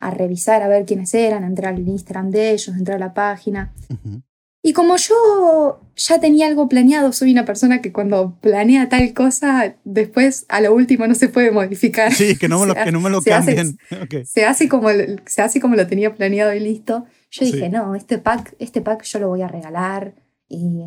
[0.00, 3.06] a revisar, a ver quiénes eran, a entrar al Instagram de ellos, a entrar a
[3.06, 3.72] la página.
[3.90, 4.22] Ujú.
[4.62, 9.76] Y como yo ya tenía algo planeado, soy una persona que cuando planea tal cosa,
[9.84, 12.12] después a lo último no se puede modificar.
[12.12, 13.78] Sí, que no me lo, Se que no me lo se hace- cambien.
[14.02, 14.24] Ok.
[14.26, 14.88] Se hace, como,
[15.26, 17.04] se hace como lo tenía planeado y listo.
[17.30, 17.52] Yo Sí.
[17.52, 20.16] dije, no, este pack, este pack yo lo voy a regalar.
[20.48, 20.80] Y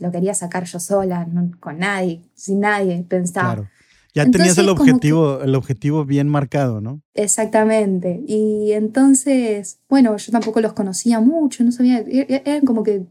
[0.00, 3.54] lo quería sacar yo sola, no- con nadie, sin nadie, pensaba.
[3.54, 3.68] Claro.
[4.12, 7.00] Ya tenías el Entonces, objetivo, el objetivo bien marcado, ¿no?
[7.14, 8.22] Exactamente.
[8.26, 13.04] Y entonces, bueno, yo tampoco los conocía mucho, no sabía, e- e- eran como que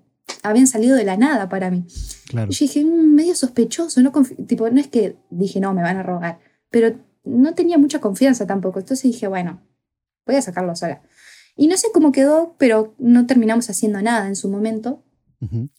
[0.43, 1.85] habían salido de la nada para mí.
[2.27, 2.51] Claro.
[2.51, 4.45] Y yo dije, "Mm, medio sospechoso, no confi-".
[4.45, 8.45] tipo, no es que dije, no, me van a robar, pero no tenía mucha confianza
[8.45, 8.79] tampoco.
[8.79, 9.61] Entonces dije, bueno,
[10.25, 11.01] voy a sacarlo sola.
[11.55, 15.01] Y no sé cómo quedó, pero no terminamos haciendo nada en su momento.
[15.41, 15.69] Ujú.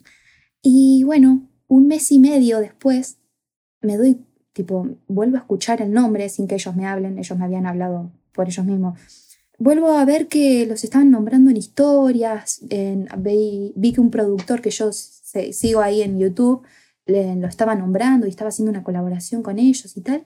[0.62, 3.18] Y bueno, un mes y medio después
[3.80, 4.18] me doy,
[4.52, 8.10] tipo, vuelvo a escuchar el nombre sin que ellos me hablen, ellos me habían hablado
[8.32, 8.98] por ellos mismos.
[9.58, 14.60] Vuelvo a ver que los estaban nombrando en historias, en, vi, vi que un productor
[14.62, 16.62] que yo sigo ahí en YouTube
[17.06, 20.24] le- lo estaba nombrando y estaba haciendo una colaboración con ellos y tal.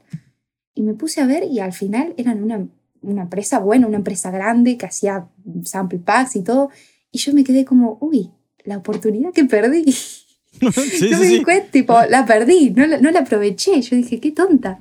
[0.74, 2.66] Y me puse a ver y al final eran una,
[3.02, 5.28] una empresa buena, una empresa grande que hacía
[5.64, 6.70] sample packs y todo.
[7.12, 8.30] Y yo me quedé como, uy,
[8.64, 9.84] la oportunidad que perdí.
[10.72, 11.38] sí, no sí, me sí.
[11.38, 13.80] di cuenta, tipo, la perdí, no la, no la aproveché.
[13.82, 14.78] Yo dije, qué tonta.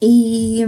[0.00, 0.64] Y,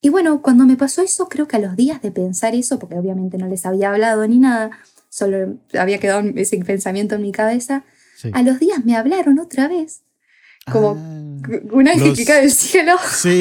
[0.00, 2.96] y bueno, cuando me pasó eso, creo que a los días de pensar eso, porque
[2.96, 4.70] obviamente no les había hablado ni nada,
[5.08, 7.84] solo había quedado ese pensamiento en mi cabeza,
[8.32, 10.02] a los días me hablaron otra vez,
[10.70, 12.92] como Ah, un ángel que cae del cielo,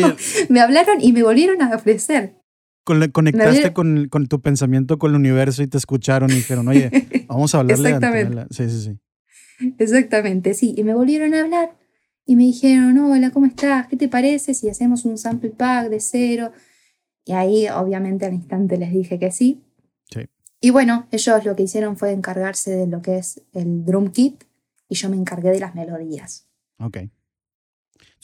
[0.49, 2.35] me hablaron y me volvieron a ofrecer.
[2.83, 6.89] con- conectaste con, con tu pensamiento con el universo y te escucharon y dijeron, oye,
[7.27, 8.45] vamos a hablarle Exactamente.
[8.55, 8.99] Sí, sí, sí.
[9.77, 10.73] Exactamente, sí.
[10.77, 11.75] Y me volvieron a hablar
[12.25, 13.87] y me dijeron, hola, ¿cómo estás?
[13.87, 16.51] ¿Qué te parece si hacemos un sample pack de cero?
[17.25, 19.61] Y ahí, obviamente, al instante les dije que sí.
[20.11, 20.21] Sí.
[20.61, 24.43] Y bueno, ellos lo que hicieron fue encargarse de lo que es el drum kit
[24.87, 26.47] y yo me encargué de las melodías.
[26.79, 26.97] Ok.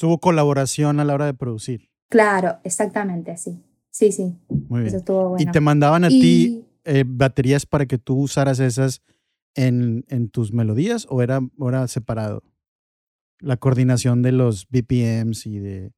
[0.02, 1.89] Hubo colaboración a la hora de producir.
[2.10, 3.62] Claro, exactamente, sí.
[3.89, 4.95] Sí, sí, Muy eso bien.
[4.98, 5.50] estuvo bueno.
[5.50, 9.02] Y te mandaban a Y- ti eh, baterías para que tú usaras esas
[9.56, 12.44] en, en tus melodías o era, o era separado?
[13.39, 15.91] La coordinación de los BPMs y de...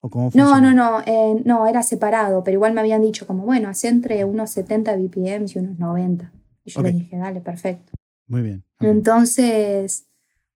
[0.00, 3.44] ¿O cómo No, no, no, eh, no, era separado, pero igual me habían dicho como,
[3.44, 6.30] bueno, hace entre unos 70 BPM y unos 90.
[6.64, 6.86] Y yo Ok.
[6.86, 7.92] les dije, dale, perfecto.
[8.26, 8.64] Muy bien.
[8.78, 8.84] ok.
[8.84, 10.06] Entonces,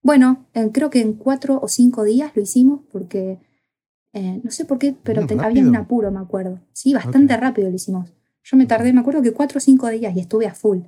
[0.02, 3.38] bueno, eh, creo que en cuatro o cinco días lo hicimos porque,
[4.12, 6.60] eh, no sé por qué, pero Bueno, te- había un apuro, me acuerdo.
[6.72, 7.40] Sí, bastante Ok.
[7.40, 8.12] rápido lo hicimos.
[8.44, 10.80] Yo me tardé, me acuerdo que cuatro o cinco días y estuve a full.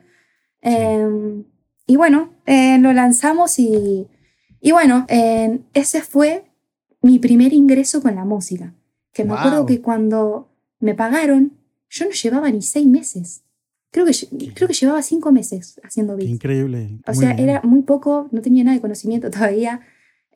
[0.62, 1.42] Eh,
[1.90, 4.06] y bueno, eh, lo lanzamos y,
[4.60, 6.44] y bueno, eh, ese fue
[7.02, 8.74] mi primer ingreso con la música.
[9.12, 10.48] Que me acuerdo que cuando
[10.78, 11.52] me pagaron,
[11.88, 13.42] yo no llevaba ni seis meses.
[13.90, 14.12] Creo que,
[14.54, 16.30] creo que llevaba cinco meses haciendo beats.
[16.30, 17.00] increíble.
[17.08, 17.48] O Muy sea, bien.
[17.48, 19.80] era muy poco, no tenía nada de conocimiento todavía.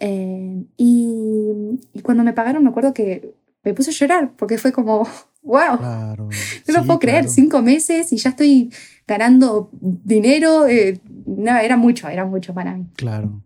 [0.00, 3.32] eh, y, y cuando me pagaron, me acuerdo que
[3.64, 5.06] me puse a llorar porque fue como,
[5.42, 6.24] wow, Claro.
[6.26, 7.34] no sí, lo puedo creer, claro.
[7.34, 8.70] cinco meses y ya estoy
[9.06, 10.66] ganando dinero.
[10.66, 12.86] eh, no, era mucho, era mucho para mí.
[12.96, 13.42] Claro.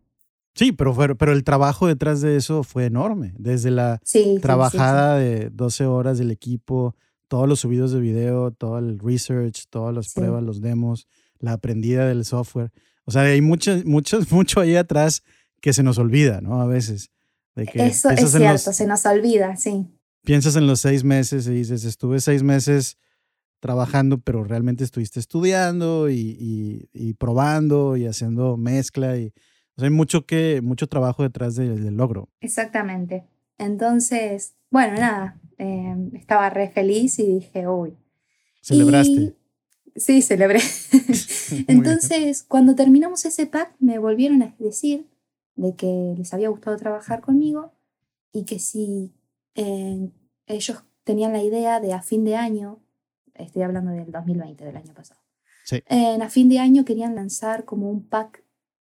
[0.54, 3.32] Sí, pero, fue- pero el trabajo detrás de eso fue enorme.
[3.38, 6.96] Desde la Sí, sí, sí, trabajada de 12 horas del equipo,
[7.28, 11.06] todos los subidos de video, todo el research, todas las pruebas, los demos,
[11.38, 12.72] la aprendida del software.
[13.04, 15.22] O sea, hay mucho, mucho, mucho ahí atrás
[15.60, 16.60] que se nos olvida, ¿no?
[16.60, 17.10] A veces.
[17.54, 19.86] De que Eso es cierto, los, se nos olvida, sí.
[20.28, 22.98] Piensas en los seis meses y dices, estuve seis meses
[23.60, 29.16] trabajando, pero realmente estuviste estudiando y, y- y probando y haciendo mezcla.
[29.16, 32.28] Y, o sea, hay mucho, que, mucho trabajo detrás de- del logro.
[32.42, 33.24] Exactamente.
[33.56, 37.94] Entonces, bueno, nada, eh, estaba re feliz y dije, uy,
[38.60, 39.34] ¿Celebraste?
[39.96, 40.60] sí, celebré.
[41.68, 45.06] Entonces, cuando terminamos ese pack, me volvieron a decir
[45.56, 47.72] de que les había gustado trabajar conmigo
[48.32, 49.12] y que si
[49.54, 50.10] eh,
[50.48, 52.80] ellos tenían la idea de a fin de año,
[53.34, 55.20] estoy hablando del 2020, del año pasado,
[55.64, 55.82] Sí.
[55.86, 58.42] en a fin de año querían lanzar como un pack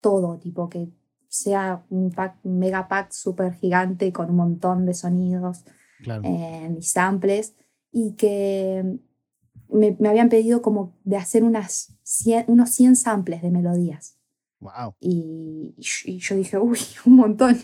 [0.01, 0.89] todo, tipo que
[1.29, 5.65] sea un pack, un mega pack súper gigante con un montón de sonidos
[6.03, 6.23] Claro.
[6.25, 7.55] eh, y samples
[7.91, 8.99] y que
[9.69, 14.17] me, me habían pedido como de hacer unas 100 unos 100 samples de melodías.
[14.61, 14.95] Wow.
[15.01, 17.57] Y, y yo dije, uy, un montón.
[17.57, 17.63] Sí,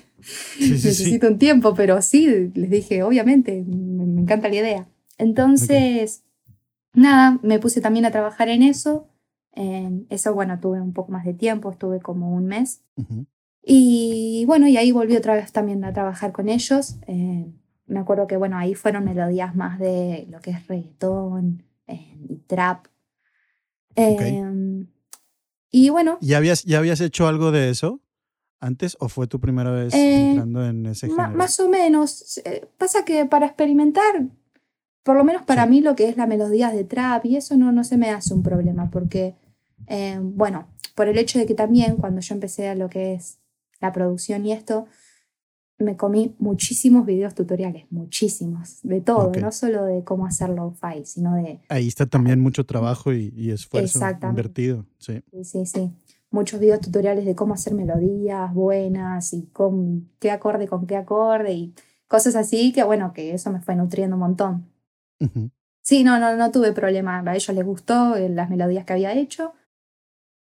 [0.59, 0.89] sí, sí.
[0.89, 4.89] Necesito un tiempo, pero sí, les dije, obviamente, me, me encanta la idea.
[5.19, 6.25] Entonces,
[6.93, 9.09] nada, me puse también a trabajar en eso.
[9.55, 12.83] En eso, bueno, tuve un poco más de tiempo, estuve como un mes.
[12.97, 13.27] Ujú.
[13.65, 16.97] Y bueno, y ahí volví otra vez también a trabajar con ellos.
[17.07, 17.47] Eh,
[17.87, 22.37] me acuerdo que, bueno, ahí fueron melodías más de lo que es reggaetón eh, y
[22.39, 22.87] trap.
[23.95, 24.43] Eh,
[25.75, 28.01] Y bueno, ¿Ya habías, ¿Ya habías hecho algo de eso
[28.61, 31.31] antes o fue tu primera vez Eh, entrando en ese género?
[31.35, 32.41] más o menos.
[32.45, 34.27] Eh, Pasa que para experimentar,
[35.03, 35.71] por lo menos para Sí.
[35.71, 38.35] mí lo que es la melodía de trap y eso no, no se me hace
[38.35, 39.35] un problema porque,
[39.89, 43.39] eh, bueno, por el hecho de que también cuando yo empecé a lo que es
[43.81, 44.87] la producción y esto,
[45.83, 49.37] me comí muchísimos videos tutoriales, muchísimos, de todo, Ok.
[49.39, 53.51] no solo de cómo hacer lo-fi, sino de Ahí está también mucho trabajo y, y
[53.51, 54.87] esfuerzo invertido.
[54.99, 55.23] Sí.
[55.31, 55.91] Sí, sí, sí.
[56.31, 61.53] Muchos videos tutoriales de cómo hacer melodías buenas y con qué acorde con qué acorde
[61.53, 61.75] y
[62.09, 64.67] cosas así que bueno, que eso me fue nutriendo un montón.
[65.21, 65.51] Ujú.
[65.83, 67.23] Sí, no, no, no tuve problema.
[67.27, 69.53] A ellos les gustó eh, las melodías que había hecho.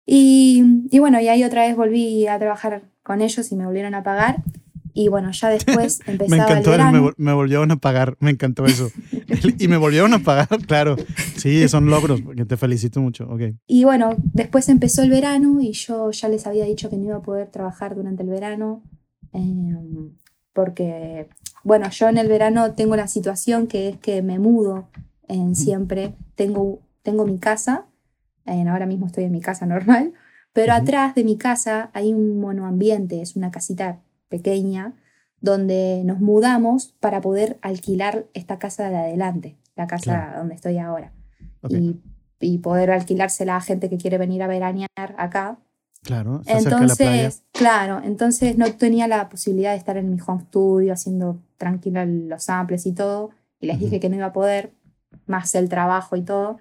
[0.06, 3.96] Y, y bueno, y ahí otra vez volví a trabajar con ellos y me volvieron
[3.96, 4.44] a pagar.
[4.94, 7.08] Y bueno, ya después Me empezaba el encantó el me, verano.
[7.10, 8.18] vol- me volvieron a pagar.
[8.20, 8.90] Me encantó eso.
[9.60, 10.96] y me volvieron a pagar, claro.
[11.38, 12.22] Sí, son logros.
[12.22, 13.28] porque te felicito mucho.
[13.30, 13.42] Ok.
[13.68, 17.16] Y bueno, después empezó el verano y yo ya les había dicho que no iba
[17.18, 18.84] a poder trabajar durante el verano,
[19.34, 20.12] em,
[20.54, 21.30] porque,
[21.64, 24.90] bueno, yo en el verano tengo la situación que es que me mudo
[25.28, 27.86] en siempre, tengo, tengo mi casa,
[28.46, 30.14] en- ahora mismo estoy en mi casa normal,
[30.54, 30.82] pero Ujú.
[30.82, 34.02] atrás de mi casa hay un monoambiente, es una casita
[34.32, 34.96] pequeña,
[35.42, 40.40] donde nos mudamos para poder alquilar esta casa de adelante, la casa Claro.
[40.40, 41.12] donde estoy ahora
[41.70, 42.00] y,
[42.40, 45.60] y poder alquilársela a gente que quiere venir a veranear acá.
[46.04, 46.42] Claro.
[46.42, 47.12] Está cerca de la playa.
[47.22, 52.06] Entonces, claro, entonces no tenía la posibilidad de estar en mi home studio haciendo tranquila
[52.06, 53.30] los samples y todo.
[53.60, 54.74] Y les dije que no iba a poder,
[55.28, 56.58] más el trabajo y todo.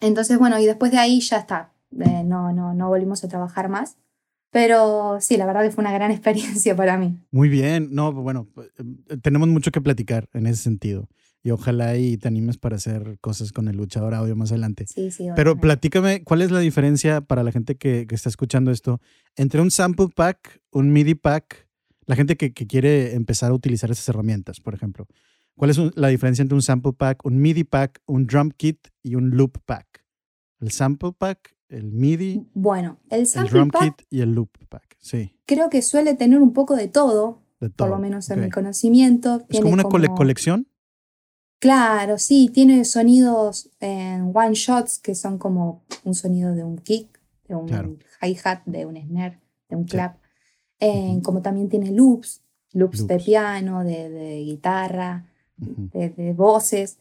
[0.00, 1.72] Entonces, bueno, y después de ahí ya está.
[1.98, 3.96] Eh, no, no, no volvimos a trabajar más.
[4.56, 7.18] Pero sí, la verdad que fue una gran experiencia para mí.
[7.30, 7.90] Muy bien.
[7.92, 11.10] No, bueno, eh, tenemos mucho que platicar en ese sentido.
[11.42, 14.86] Y ojalá y te animes para hacer cosas con el luchador audio más adelante.
[14.86, 15.28] Sí, sí.
[15.36, 18.98] Pero platícame, ¿cuál es la diferencia para la gente que, que está escuchando esto
[19.36, 21.68] entre un sample pack, un MIDI pack,
[22.06, 25.06] la gente que, que quiere empezar a utilizar esas herramientas, por ejemplo?
[25.54, 29.16] ¿Cuál es la diferencia entre un sample pack, un MIDI pack, un drum kit y
[29.16, 30.02] un loop pack?
[30.60, 34.96] El sample pack, el MIDI, Bueno, el el drum pack kit y el loop pack.
[35.00, 37.88] Sí, creo que suele tener un poco de todo, de por todo.
[37.88, 39.44] lo menos en mi conocimiento.
[39.48, 40.66] Es como una cole- colección.
[41.58, 47.18] Claro, sí, tiene sonidos en one shots que son como un sonido de un kick,
[47.48, 47.96] de un Claro.
[48.20, 49.92] hi-hat, de un snare, de un Sí.
[49.92, 50.18] clap.
[51.22, 52.42] Como también tiene loops,
[52.74, 55.26] loops, de piano, de, de guitarra,
[55.56, 56.98] de voces.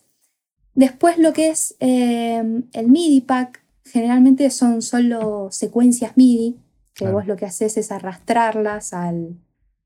[0.74, 6.58] Después lo que es eh, el MIDI pack, generalmente son solo secuencias MIDI,
[6.94, 7.14] que Claro.
[7.16, 9.38] vos lo que haces es arrastrarlas al,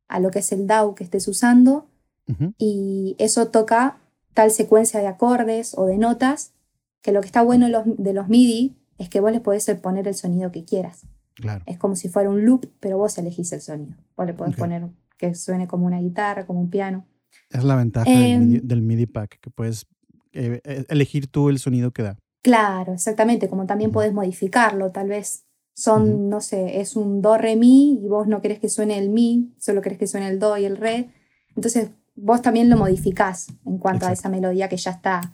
[0.08, 1.88] a lo que es el DAW que estés usando
[2.28, 2.54] Ujú.
[2.58, 3.98] y eso toca
[4.34, 6.54] tal secuencia de acordes o de notas,
[7.02, 9.66] que lo que está bueno de los, de los MIDI es que vos les podés
[9.82, 11.06] poner el sonido que quieras.
[11.36, 11.64] Claro.
[11.66, 13.96] Es como si fuera un loop, pero vos elegís el sonido.
[14.18, 14.60] Vos le podés Ok.
[14.60, 17.06] poner que suene como una guitarra, como un piano.
[17.50, 19.86] Es la ventaja Em, del, MIDI, del MIDI pack, que puedes
[20.34, 22.18] eh, eh, elegir tú el sonido que da.
[22.42, 27.56] Claro, exactamente, como también podés modificarlo, tal vez son, no sé, es un do, re,
[27.56, 30.58] mi y vos no querés que suene el mi, solo querés que suene el do
[30.58, 31.10] y el re.
[31.56, 34.20] Entonces vos también lo modificás en cuanto a Exacto.
[34.20, 35.34] esa melodía que ya está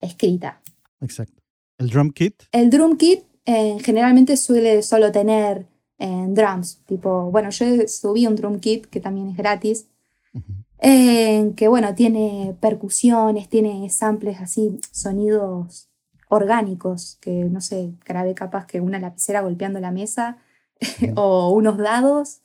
[0.00, 0.60] escrita.
[1.00, 1.42] Exacto.
[1.78, 2.42] El drum kit.
[2.52, 5.66] El drum kit eh, generalmente suele solo tener
[5.98, 9.86] eh, drums, tipo, bueno, yo subí un drum kit que también es gratis,
[10.34, 10.52] Ujú.
[10.80, 15.88] eh, que bueno, tiene percusiones, tiene samples así, sonidos
[16.28, 20.38] orgánicos, que no sé, grabé capaz que una lapicera golpeando la mesa
[21.16, 22.42] o unos dados.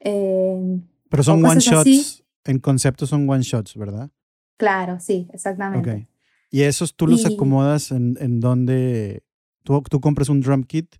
[0.00, 1.96] eh, Pero son one cosas así.
[1.98, 2.24] shots.
[2.44, 4.10] En concepto son one shots, ¿verdad?
[4.56, 5.90] claro, sí, exactamente.
[5.90, 6.08] Ok.
[6.50, 9.24] ¿Y esos tú los Y- acomodas en, en donde
[9.64, 10.94] tú, tú compras un drum kit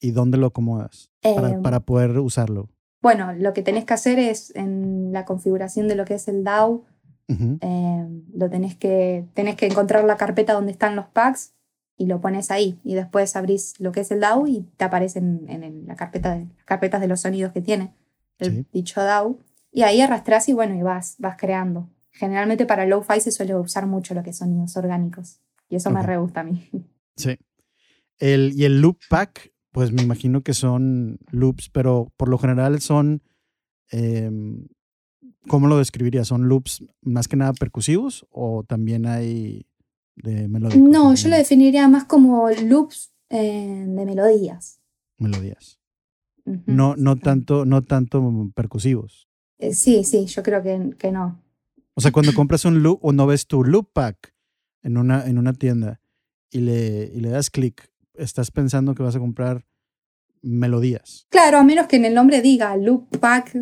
[0.00, 2.68] y dónde lo acomodas para, Eh, para poder usarlo?
[3.00, 6.44] Bueno, lo que tenés que hacer es en la configuración de lo que es el
[6.44, 6.84] DAW,
[7.28, 11.54] Ujú, eh, lo tenés que, tenés que encontrar la carpeta donde están los packs
[12.02, 12.80] y lo pones ahí.
[12.82, 16.46] Y después abrís lo que es el DAW y te aparecen en, la carpeta de,
[16.46, 17.94] las carpetas de los sonidos que tiene
[18.38, 18.66] el Sí.
[18.72, 19.38] dicho DAW.
[19.70, 21.88] Y ahí arrastrás y bueno, y vas, vas creando.
[22.10, 25.38] Generalmente para lo-fi se suele usar mucho lo que es sonidos orgánicos.
[25.68, 26.68] Y eso me re gusta a mí.
[27.14, 27.38] Sí.
[28.18, 32.80] El, y el loop pack, pues me imagino que son loops, pero por lo general
[32.80, 33.22] son,
[33.90, 34.66] em,
[35.46, 36.28] ¿cómo lo describirías?
[36.28, 39.66] ¿Son loops más que nada percusivos o también hay
[40.16, 40.48] de?
[40.48, 44.80] No, yo lo definiría más como loops eh, de melodías.
[45.18, 45.78] melodías.
[46.66, 49.28] No, no tanto, no tanto percusivos.
[49.58, 51.40] Eh, Sí, sí, yo creo que, que no.
[51.94, 54.34] O sea, cuando compras un loop o no ves tu loop pack
[54.82, 56.00] en una, en una tienda
[56.50, 59.64] y le, y le das clic, estás pensando que vas a comprar
[60.42, 61.26] melodías.
[61.30, 63.56] Claro, a menos que en el nombre diga loop pack.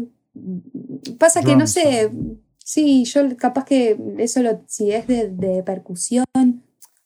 [1.18, 2.10] Pasa que no sé.
[2.72, 6.24] Sí, yo capaz que eso lo, si es de, de percusión.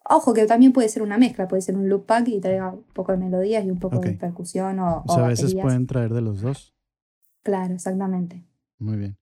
[0.06, 2.82] Ojo, que también puede ser una mezcla, puede ser un loop pack y traiga un
[2.92, 5.86] poco de melodías y un poco de percusión o, O sea, o a veces pueden
[5.86, 6.74] traer de los dos.
[7.42, 8.44] Claro, exactamente.
[8.78, 9.16] Muy bien.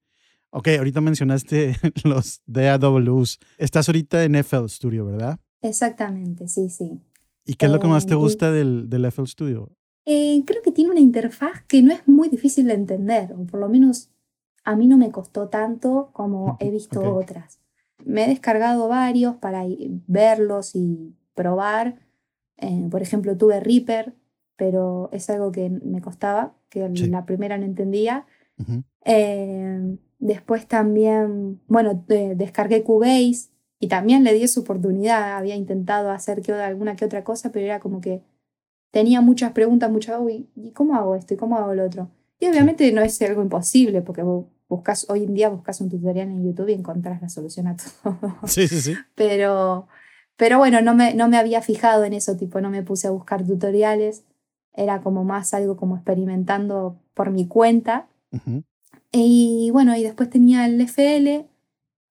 [0.51, 3.38] Ok, ahorita mencionaste los DAWs.
[3.59, 5.38] Estás ahorita en FL Studio, ¿verdad?
[5.61, 7.01] Exactamente, sí, sí.
[7.45, 9.70] ¿Y qué es lo que más te Eh, gusta del, del FL Studio?
[10.07, 13.61] Eh, creo que tiene una interfaz que no es muy difícil de entender, o por
[13.61, 14.11] lo menos
[14.64, 17.60] a mí no me costó tanto como he visto otras.
[18.04, 19.64] Me he descargado varios para
[20.06, 22.00] verlos y probar.
[22.58, 24.14] Eh, por ejemplo, tuve Reaper,
[24.56, 27.06] pero es algo que me costaba, que Sí.
[27.08, 28.26] la primera no entendía.
[29.04, 33.50] Eh, después también, bueno, de- descargué Cubase
[33.80, 35.36] y también le di su oportunidad.
[35.36, 38.22] Había intentado hacer que, alguna que otra cosa, pero era como que
[38.92, 41.34] tenía muchas preguntas, muchas, uy, ¿y cómo hago esto?
[41.34, 42.08] ¿Y cómo hago lo otro?
[42.43, 46.26] Y obviamente no es algo imposible, porque vos buscas, hoy en día buscas un tutorial
[46.26, 48.34] en YouTube y encontrás la solución a todo.
[48.47, 48.97] Sí, sí, sí.
[49.14, 49.86] pero,
[50.36, 53.12] pero bueno, no me, no me había fijado en eso, tipo, no me puse a
[53.12, 54.24] buscar tutoriales.
[54.74, 58.09] Era como más algo como experimentando por mi cuenta.
[58.32, 58.64] Ujú.
[59.12, 61.47] Y bueno, y después tenía el FL,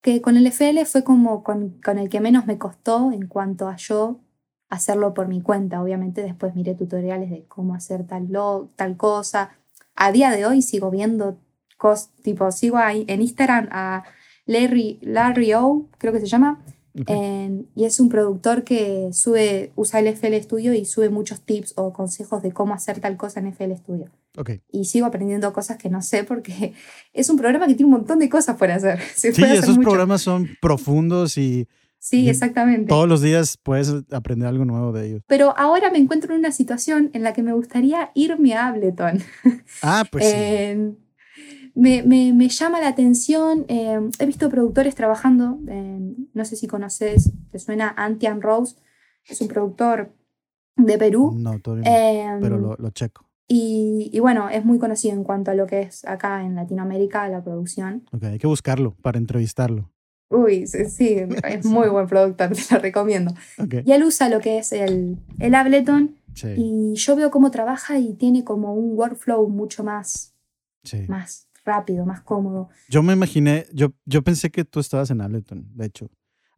[0.01, 3.67] que con el FL fue como con, con el que menos me costó en cuanto
[3.67, 4.21] a yo
[4.69, 5.83] hacerlo por mi cuenta.
[5.83, 9.57] Obviamente después miré tutoriales de cómo hacer tal, lo, tal cosa.
[10.03, 11.37] A día de hoy sigo viendo
[11.77, 14.03] cosas, tipo, sigo ahí en Instagram a
[14.45, 16.59] Larry, Larry O, creo que se llama,
[17.07, 21.73] en- y es un productor que sube, usa el FL Studio y sube muchos tips
[21.77, 24.51] o consejos de cómo hacer tal cosa en FL Studio Ok.
[24.71, 26.73] y sigo aprendiendo cosas que no sé porque
[27.13, 28.99] es un programa que tiene un montón de cosas por hacer.
[29.15, 29.89] Se Sí, puede hacer esos mucho.
[29.89, 31.67] programas son profundos y
[32.03, 32.87] Sí, exactamente.
[32.89, 35.21] todos los días puedes aprender algo nuevo de ellos.
[35.27, 39.19] Pero ahora me encuentro en una situación en la que me gustaría irme a Ableton.
[39.83, 40.31] Ah, pues sí.
[40.35, 40.93] Eh,
[41.75, 43.65] me, me- me llama la atención.
[43.67, 45.59] eh, he visto productores trabajando.
[45.67, 45.99] eh,
[46.33, 48.75] no sé si conoces, te suena Antian Rose.
[49.27, 50.11] Es un productor
[50.77, 51.35] de Perú.
[51.37, 53.29] No, todavía no, eh, pero lo, lo checo.
[53.47, 57.27] y, y bueno, es muy conocido en cuanto a lo que es acá en Latinoamérica
[57.29, 58.03] la producción.
[58.11, 59.91] Ok, hay que buscarlo para entrevistarlo.
[60.31, 63.33] Uy, sí, sí, es muy buen productor, te lo recomiendo.
[63.57, 67.51] Ok, Y él usa lo que es el, el Ableton sí, y yo veo cómo
[67.51, 70.33] trabaja y tiene como un workflow mucho más,
[70.83, 71.05] sí.
[71.07, 72.69] más rápido, más cómodo.
[72.89, 76.09] Yo me imaginé, yo, yo pensé que tú estabas en Ableton, de hecho,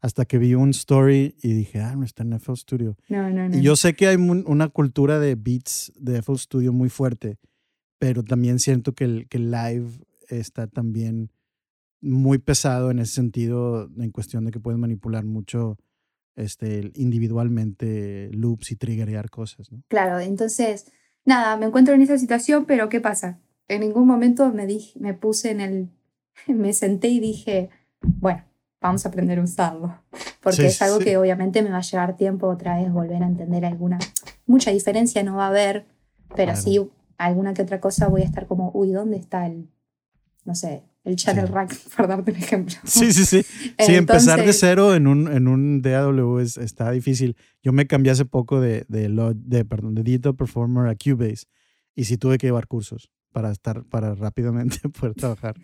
[0.01, 2.97] hasta que vi un story y dije, ah, no está en FL Studio.
[3.09, 3.57] No, no, no.
[3.57, 7.37] Y yo sé que hay mun- una cultura de beats de FL Studio muy fuerte,
[7.99, 9.89] pero también siento que el, que el live
[10.29, 11.31] está también
[12.03, 15.77] muy pesado en ese sentido, en cuestión de que puedes manipular mucho
[16.35, 19.81] este, individualmente loops y triggerear cosas, ¿no?
[19.87, 20.91] Claro, entonces,
[21.25, 23.39] nada, me encuentro en esa situación, pero ¿qué pasa?
[23.67, 25.89] En ningún momento me, dije, me puse en el...
[26.47, 27.69] Me senté y dije,
[28.01, 28.43] bueno,
[28.81, 29.95] vamos a aprender a usarlo.
[30.41, 31.05] Porque Sí, es algo sí.
[31.05, 33.99] que obviamente me va a llevar tiempo otra vez volver a entender alguna...
[34.45, 35.85] Mucha diferencia no va a haber,
[36.35, 36.61] pero Claro.
[36.61, 36.79] sí
[37.17, 39.69] alguna que otra cosa voy a estar como, uy, ¿dónde está el...
[40.43, 41.53] No sé, el channel Sí.
[41.53, 42.75] rack, por darte un ejemplo.
[42.83, 43.43] Sí, sí, sí.
[43.79, 47.35] Sí, empezar de cero en un, en un DAW es, está difícil.
[47.61, 51.45] Yo me cambié hace poco de, de, lo- de, perdón, de Digital Performer a Cubase
[51.95, 55.55] y sí tuve que llevar cursos para estar, para rápidamente poder trabajar.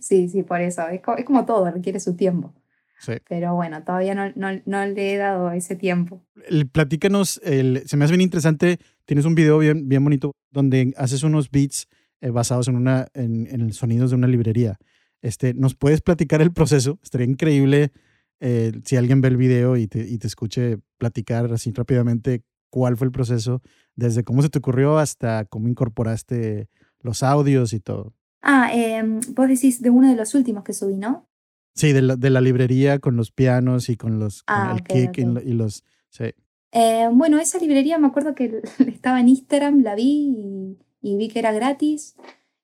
[0.00, 0.86] Sí, sí, por eso.
[0.88, 2.52] Es, co- es como todo, requiere su tiempo.
[2.98, 3.14] Sí.
[3.28, 6.24] Pero bueno, todavía no, no, no le he dado ese tiempo.
[6.48, 10.92] El- platícanos, el, se me hace bien interesante, tienes un video bien, bien bonito donde
[10.96, 11.88] haces unos beats
[12.22, 14.78] eh, basados en, una, en, en sonidos de una librería.
[15.20, 16.98] Este, ¿Nos puedes platicar el proceso?
[17.02, 17.92] Estaría increíble
[18.40, 22.96] eh, si alguien ve el video y te, y te escuche platicar así rápidamente cuál
[22.96, 23.60] fue el proceso,
[23.94, 26.68] desde cómo se te ocurrió hasta cómo incorporaste
[27.00, 28.14] los audios y todo.
[28.40, 31.28] Ah, em, vos decís de uno de los últimos que subí, ¿no?
[31.74, 34.80] Sí, de la, de la librería con los pianos y con los con Ah, el
[34.80, 35.34] ok, kick y ok.
[35.34, 35.84] lo- y los...
[36.10, 36.24] Sí.
[36.72, 40.02] Eh, bueno, esa librería me acuerdo que estaba en Instagram, la vi
[40.36, 42.14] y, y vi que era gratis.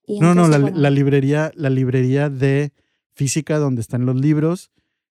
[0.06, 2.72] Y No, no, la, bueno, la librería, la librería de
[3.14, 4.70] física donde están los libros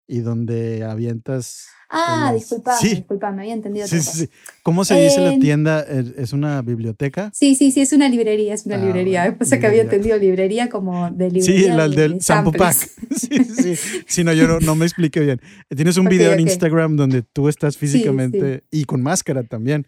[0.08, 1.68] y donde avientas.
[1.90, 2.90] Ah, las- disculpame, Sí.
[2.96, 4.30] disculpame, había entendido Sí, sí.
[4.64, 5.82] ¿Cómo se dice la En- tienda?
[5.82, 7.32] ¿Es una biblioteca?
[7.34, 9.36] Sí, sí, sí, es una librería, es una Ah, librería.
[9.38, 11.70] Pasa que había entendido librería como de librería.
[11.72, 12.76] Sí, la de- del de Sample Pack.
[13.16, 13.76] Sí, sí,
[14.08, 14.24] sí.
[14.24, 15.42] No, yo no, no me expliqué bien.
[15.76, 16.48] Tienes un Ok, video en ok.
[16.48, 19.88] Instagram donde tú estás físicamente y con máscara también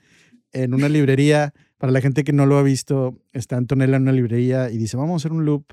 [0.54, 1.54] en una librería.
[1.78, 4.98] Para la gente que no lo ha visto, está Antonella en una librería y dice,
[4.98, 5.66] vamos a hacer un loop,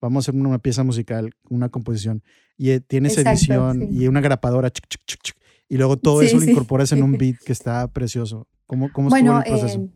[0.00, 2.22] vamos a hacer una pieza musical, una composición.
[2.56, 4.02] Y eh, tienes Exacto, edición sí.
[4.04, 5.36] y una grapadora, chuc, chuc, chuc,
[5.68, 6.50] y luego todo Sí, eso lo sí.
[6.50, 8.46] incorporas en un beat que está precioso.
[8.66, 9.80] ¿Cómo, cómo Bueno, el proceso?
[9.80, 9.88] eh,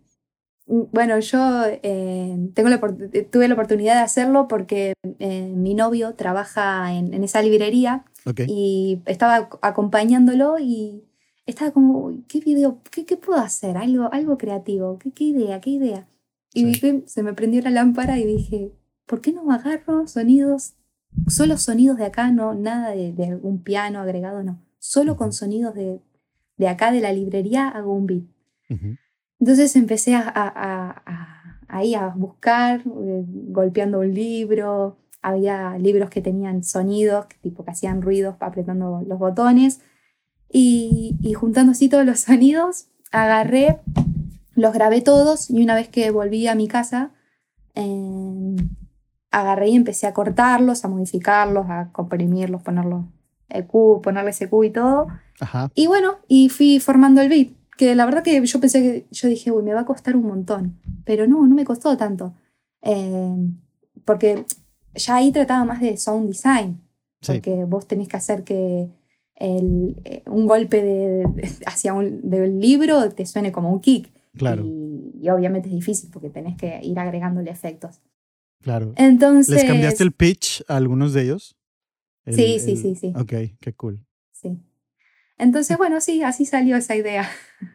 [0.66, 6.14] bueno, yo eh, tengo la, opor- tuve la oportunidad de hacerlo porque eh, mi novio
[6.14, 8.04] trabaja en, en esa librería
[8.48, 11.04] y estaba ac- acompañándolo y
[11.46, 12.78] estaba como, "Uy, ¿qué video?
[12.90, 13.76] ¿Qué, qué puedo hacer?
[13.76, 14.98] Algo, algo creativo.
[14.98, 15.60] ¿Qué, qué idea?
[15.60, 16.06] ¿Qué idea?
[16.54, 16.66] Y Sí.
[16.66, 18.72] dije, se me prendió la lámpara y dije,
[19.06, 20.74] ¿por qué no agarro sonidos,
[21.28, 24.60] solo sonidos de acá, no nada de, de algún piano agregado, no.
[24.78, 26.00] Solo con sonidos de,
[26.56, 28.24] de acá de la librería hago un beat.
[28.70, 28.96] Ujú,
[29.40, 34.96] Entonces empecé a, a- a- a- ahí a buscar, eh, golpeando un libro.
[35.22, 39.80] Había libros que tenían sonidos, tipo que hacían ruidos apretando los botones.
[40.56, 43.80] Y, y juntando así todos los sonidos, agarré,
[44.54, 47.10] los grabé todos y una vez que volví a mi casa,
[47.74, 48.56] eh,
[49.32, 53.06] agarré y empecé a cortarlos, a modificarlos, a comprimirlos, ponerlos
[53.48, 55.08] EQ, ponerle EQ y todo.
[55.40, 59.06] Ajá, Y bueno, y fui formando el beat, que la verdad que yo pensé que,
[59.10, 62.32] yo dije, uy, me va a costar un montón, pero no, no me costó tanto,
[62.82, 63.36] Eh,
[64.04, 64.44] porque
[64.94, 66.80] ya ahí trataba más de sound design,
[67.22, 68.88] sí, porque vos tenés que hacer que
[69.36, 74.10] el, eh, un golpe de, de- hacia un del libro te suene como un kick,
[74.36, 78.00] claro, y, y obviamente es difícil porque tenés que ir agregándole efectos.
[78.62, 78.92] claro.
[78.96, 81.56] Entonces, ¿Les cambiaste el pitch a algunos de ellos?
[82.24, 83.12] El- Sí, sí, el- sí, sí.
[83.16, 84.04] Ok, qué cool.
[84.32, 84.58] sí.
[85.36, 87.28] Entonces, bueno, sí, así salió esa idea.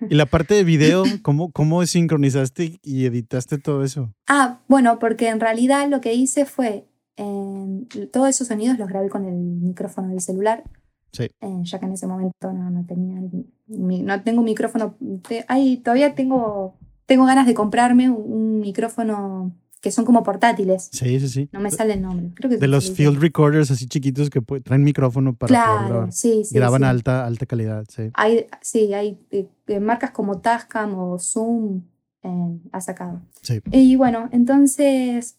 [0.10, 4.14] Y la parte de video, ¿cómo, cómo sincronizaste y editaste todo eso?
[4.28, 6.86] Ah, bueno, porque en realidad lo que hice fue,
[7.18, 10.64] eh, todos esos sonidos los grabé con el micrófono del celular,
[11.12, 11.24] Sí.
[11.42, 13.20] eh, ya que en ese momento no, no tenía,
[13.68, 14.96] mi- no tengo un micrófono,
[15.28, 19.52] te- ay, todavía tengo, tengo ganas de comprarme un, un micrófono
[19.82, 21.50] que son como portátiles, Sí, sí, sí.
[21.54, 24.84] no me sale el nombre, creo que De los field recorders así chiquitos que traen
[24.84, 26.12] micrófono para Claro, grabar.
[26.12, 26.54] sí, sí.
[26.54, 26.88] Graban sí.
[26.88, 28.12] alta, alta calidad, sí.
[28.14, 31.84] Hay, sí, hay eh, eh, marcas como Tascam o Zoom
[32.24, 33.22] eh, ha sacado.
[33.42, 33.62] Sí.
[33.72, 35.38] Y bueno, entonces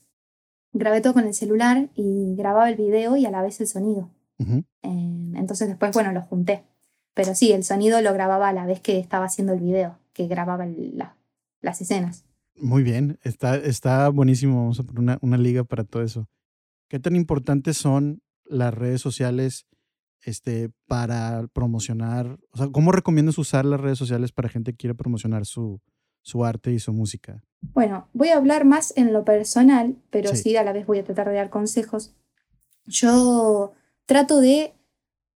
[0.72, 4.08] grabé todo con el celular y grababa el video y a la vez el sonido.
[4.40, 6.64] Eh, entonces después, bueno, lo junté.
[7.14, 10.26] Pero sí, el sonido lo grababa a la vez que estaba haciendo el video, que
[10.26, 11.16] grababa la-
[11.60, 12.24] las escenas.
[12.56, 14.56] Muy bien, está, está buenísimo.
[14.60, 16.28] Vamos a poner una, una liga para todo eso.
[16.88, 19.66] ¿Qué tan importantes son las redes sociales
[20.24, 22.38] este, para promocionar?
[22.52, 25.80] O sea, ¿cómo recomiendas usar las redes sociales para gente que quiera promocionar su,
[26.22, 27.42] su arte y su música?
[27.60, 30.36] Bueno, voy a hablar más en lo personal, pero Sí.
[30.50, 30.56] sí.
[30.56, 32.14] a la vez voy a tratar de dar consejos.
[32.86, 33.72] Yo
[34.10, 34.74] trato de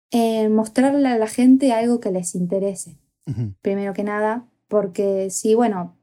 [0.09, 2.97] eh, mostrarle a la gente algo que les interese.
[3.27, 5.95] Ujú, primero que nada, porque si, bueno,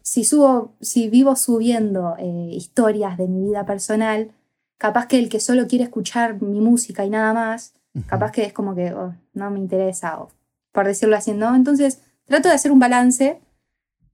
[0.00, 4.32] si subo, si vivo subiendo eh, historias de mi vida personal,
[4.78, 8.06] capaz que el que solo quiere escuchar mi música y nada más, ujú.
[8.06, 10.30] capaz que es como que oh, no me interesa, o
[10.72, 11.54] por decirlo así, ¿no?
[11.54, 13.38] Entonces, trato de hacer un balance.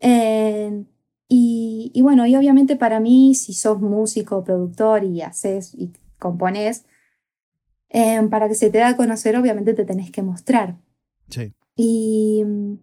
[0.00, 0.84] eh,
[1.28, 6.86] y, y bueno, y obviamente para mí, si sos músico, productor y haces y componés,
[7.94, 10.76] eh, para que se te da a conocer, obviamente te tenés que mostrar.
[11.30, 12.74] Sí, Y mm,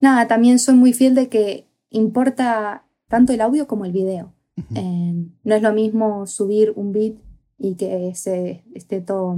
[0.00, 4.32] nada, también soy muy fiel de que importa tanto el audio como el video.
[4.56, 7.14] ujú, Eh, no es lo mismo subir un beat
[7.58, 9.36] y que se, esté todo,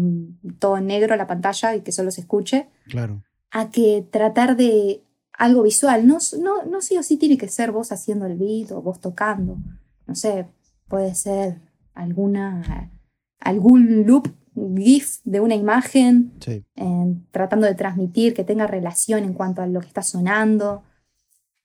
[0.58, 3.22] todo negro la pantalla y que solo se escuche, claro.
[3.50, 5.02] a que tratar de
[5.32, 6.06] algo visual.
[6.06, 8.98] No, no, no sí o sí tiene que ser vos haciendo el beat o vos
[9.00, 9.58] tocando.
[10.06, 10.46] No sé,
[10.88, 11.60] puede ser
[11.94, 12.90] alguna,
[13.40, 14.28] algún loop,
[14.76, 19.66] GIF de una imagen Sí, eh, tratando de transmitir, que tenga relación en cuanto a
[19.66, 20.82] lo que está sonando.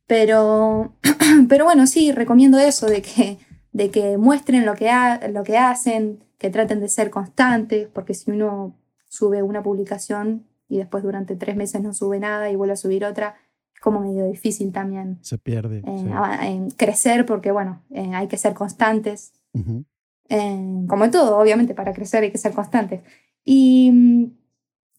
[0.07, 0.93] Pero,
[1.49, 3.37] pero bueno, sí, recomiendo eso, de que,
[3.71, 8.13] de que muestren lo que, ha- lo que hacen, que traten de ser constantes, porque
[8.13, 8.75] si uno
[9.07, 13.03] sube una publicación, y después durante tres meses no sube nada y vuelve a subir
[13.05, 13.35] otra,
[13.73, 15.17] es como medio difícil también.
[15.21, 15.79] Se pierde.
[15.79, 16.45] eh, sí.
[16.45, 19.33] en crecer porque, bueno, eh, hay que ser constantes.
[19.53, 19.85] Ujú.
[20.29, 23.01] Eh, como en todo, obviamente, para crecer hay que ser constantes.
[23.43, 24.31] Y, mm,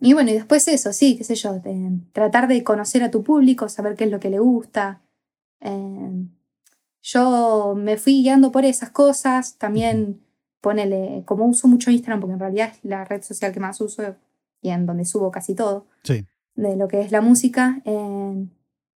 [0.01, 3.23] y bueno, y después eso, sí, qué sé yo, eh, tratar de conocer a tu
[3.23, 5.03] público, saber qué es lo que le gusta.
[5.61, 6.25] Eh,
[7.03, 10.21] yo me fui guiando por esas cosas, también
[10.61, 14.17] ponele, como uso mucho Instagram, porque en realidad es la red social que más uso
[14.61, 16.27] y en donde subo casi todo Sí.
[16.55, 17.81] de lo que es la música.
[17.85, 18.47] eh,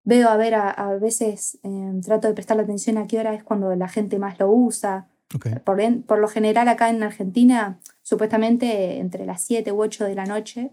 [0.05, 3.43] veo a ver, a, a veces eh, trato de prestarle atención a qué hora es
[3.43, 5.07] cuando la gente más lo usa.
[5.35, 5.47] Ok.
[5.63, 10.15] Por, en- por lo general acá en Argentina, supuestamente entre las 7 u 8 de
[10.15, 10.71] la noche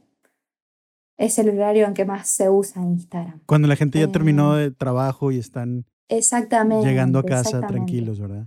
[1.17, 3.41] es el horario en que más se usa Instagram.
[3.47, 6.87] Cuando la gente ya Eh, terminó de trabajo y están Exactamente.
[6.87, 8.47] llegando a casa exactamente, tranquilos, ¿verdad?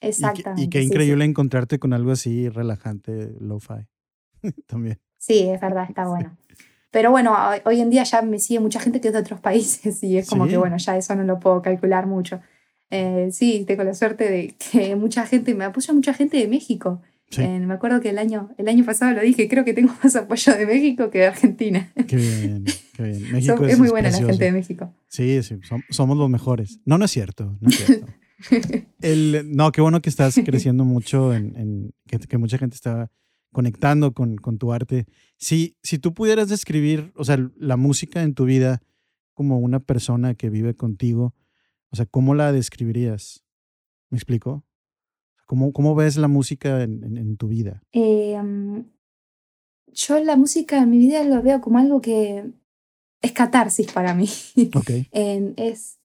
[0.00, 0.62] Exactamente.
[0.62, 0.88] y qué sí, sí.
[0.92, 3.86] increíble encontrarte con algo así relajante, lo-fi.
[4.66, 4.98] También.
[5.18, 6.36] Sí, es verdad, está bueno.
[6.90, 9.40] Pero bueno, hoy- hoy en día ya me sigue mucha gente que es de otros
[9.40, 10.52] países y es como Sí.
[10.52, 12.40] que bueno, ya eso no lo puedo calcular mucho.
[12.90, 17.00] Eh, sí, tengo la suerte de que mucha gente, me apoya mucha gente de México.
[17.30, 17.42] Sí.
[17.42, 20.16] Eh, me acuerdo que el año, el año pasado lo dije, creo que tengo más
[20.16, 21.92] apoyo de México que de Argentina.
[22.08, 22.64] Qué bien,
[22.96, 23.22] qué bien.
[23.32, 24.92] México Son- es, es muy buena la gente de México.
[25.06, 26.80] Sí, sí, som- somos los mejores.
[26.84, 28.06] No, no es cierto, no es cierto.
[29.00, 33.10] El, no, qué bueno que estás creciendo mucho, en, en- que, que mucha gente está
[33.52, 35.06] conectando con, con tu arte.
[35.36, 38.80] Si, si tú pudieras describir, o sea, la música en tu vida
[39.34, 41.34] como una persona que vive contigo,
[41.92, 43.44] o sea, ¿cómo la describirías?
[44.10, 44.64] ¿Me explico?
[45.46, 47.82] ¿Cómo, cómo ves la música en, en- en tu vida?
[47.92, 48.36] Eh,
[49.92, 52.50] yo la música en mi vida lo veo como algo que
[53.22, 54.28] es catarsis para mí.
[54.74, 55.98] Ok, En- es,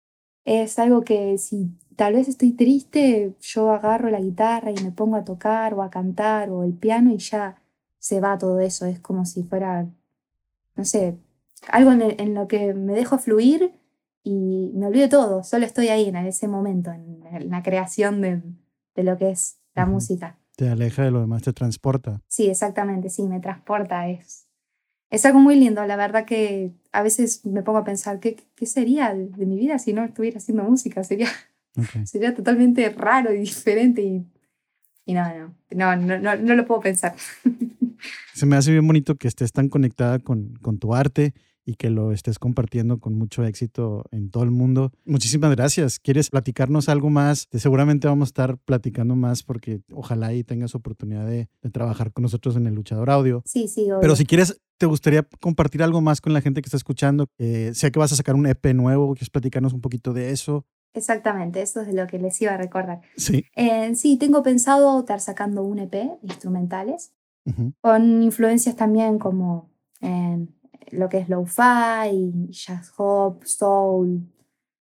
[0.46, 5.16] es algo que si tal vez estoy triste, yo agarro la guitarra y me pongo
[5.16, 7.62] a tocar o a cantar o el piano y ya
[8.00, 8.86] se va todo eso.
[8.86, 9.88] Es como si fuera,
[10.76, 11.18] no sé,
[11.70, 13.74] algo en, el- en lo que me dejo fluir
[14.26, 15.44] y me olvido todo.
[15.44, 18.42] Solo estoy ahí en ese momento, en, la creación de,
[18.96, 20.38] de lo que es la música.
[20.58, 22.22] te aleja de lo demás, te transporta.
[22.28, 24.10] Sí, exactamente, sí, me transporta.
[24.10, 24.48] Es,
[25.12, 25.86] es algo muy lindo.
[25.86, 29.58] La verdad que a veces me pongo a pensar, ¿qué, qué sería de, de mi
[29.58, 31.04] vida si no estuviera haciendo música?
[31.04, 31.28] Sería,
[31.78, 32.04] Ok.
[32.06, 34.26] sería totalmente raro y diferente y,
[35.06, 37.16] y no, no, no, no, no, no lo puedo pensar.
[38.34, 41.34] Se me hace bien bonito que estés tan conectada con, con tu arte
[41.66, 44.92] y que lo estés compartiendo con mucho éxito en todo el mundo.
[45.04, 46.00] Muchísimas gracias.
[46.00, 47.48] ¿Quieres platicarnos algo más?
[47.52, 52.22] Seguramente vamos a estar platicando más porque ojalá y tengas oportunidad de, de trabajar con
[52.22, 53.42] nosotros en el Luchador Audio.
[53.46, 54.00] Sí, sí, obvio.
[54.02, 57.28] Pero si quieres, te gustaría compartir algo más con la gente que está escuchando.
[57.38, 59.14] Eh, sé que vas a sacar un EP nuevo.
[59.16, 60.66] ¿Quieres platicarnos un poquito de eso?
[60.94, 63.02] Exactamente, eso es lo que les iba a recordar.
[63.18, 63.46] Sí.
[63.56, 67.12] Eh, sí, tengo pensado estar sacando un EP de instrumentales
[67.46, 67.74] Ujú.
[67.82, 70.48] con influencias también como eh,
[70.92, 74.22] lo que es lo-fi, jazz hop, soul,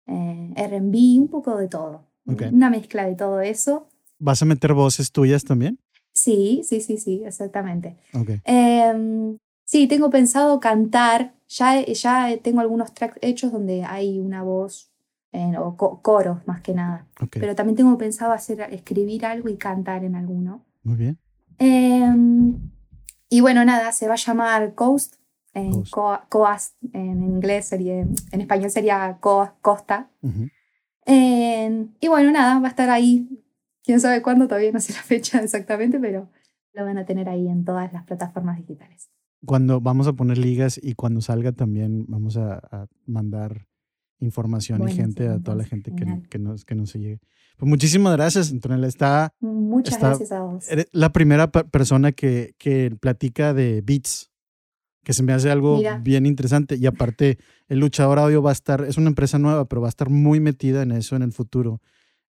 [0.06, 2.04] eh, R&B, un poco de todo.
[2.52, 3.88] Una mezcla de todo eso.
[4.18, 5.78] ¿Vas a meter voces tuyas también?
[6.12, 7.96] Sí, sí, sí, sí, exactamente.
[8.44, 11.34] Eh, sí, tengo pensado cantar.
[11.48, 14.90] Ya, ya tengo algunos tracks hechos donde hay una voz
[15.32, 17.06] eh, o co- coros más que nada.
[17.40, 20.64] Pero también tengo pensado hacer, escribir algo y cantar en alguno.
[20.82, 21.18] Muy bien.
[21.58, 22.12] Eh,
[23.28, 25.16] y bueno, nada, se va a llamar Coast.
[25.56, 30.10] Eh, co- coast en inglés sería, en español sería co- costa.
[30.22, 30.48] Ujú.
[31.06, 33.28] Eh, y bueno, nada, va a estar ahí.
[33.84, 36.28] Quién sabe cuándo, todavía no sé la fecha exactamente, pero
[36.74, 39.08] lo van a tener ahí en todas las plataformas digitales.
[39.44, 43.66] cuando vamos a poner ligas y cuando salga también vamos a, a mandar
[44.18, 47.20] información y gente a Buenísimo, toda la gente que, que, nos, que nos sigue.
[47.58, 48.86] Pues muchísimas gracias, Antonella.
[48.88, 50.68] Está, Muchas Está- gracias a vos.
[50.70, 54.30] eres la primera pe- persona que, que platica de beats,
[55.06, 55.98] que se me hace algo Mira.
[56.02, 56.74] bien interesante.
[56.76, 57.38] Y aparte,
[57.68, 60.40] el luchador audio va a estar, es una empresa nueva, pero va a estar muy
[60.40, 61.80] metida en eso en el futuro.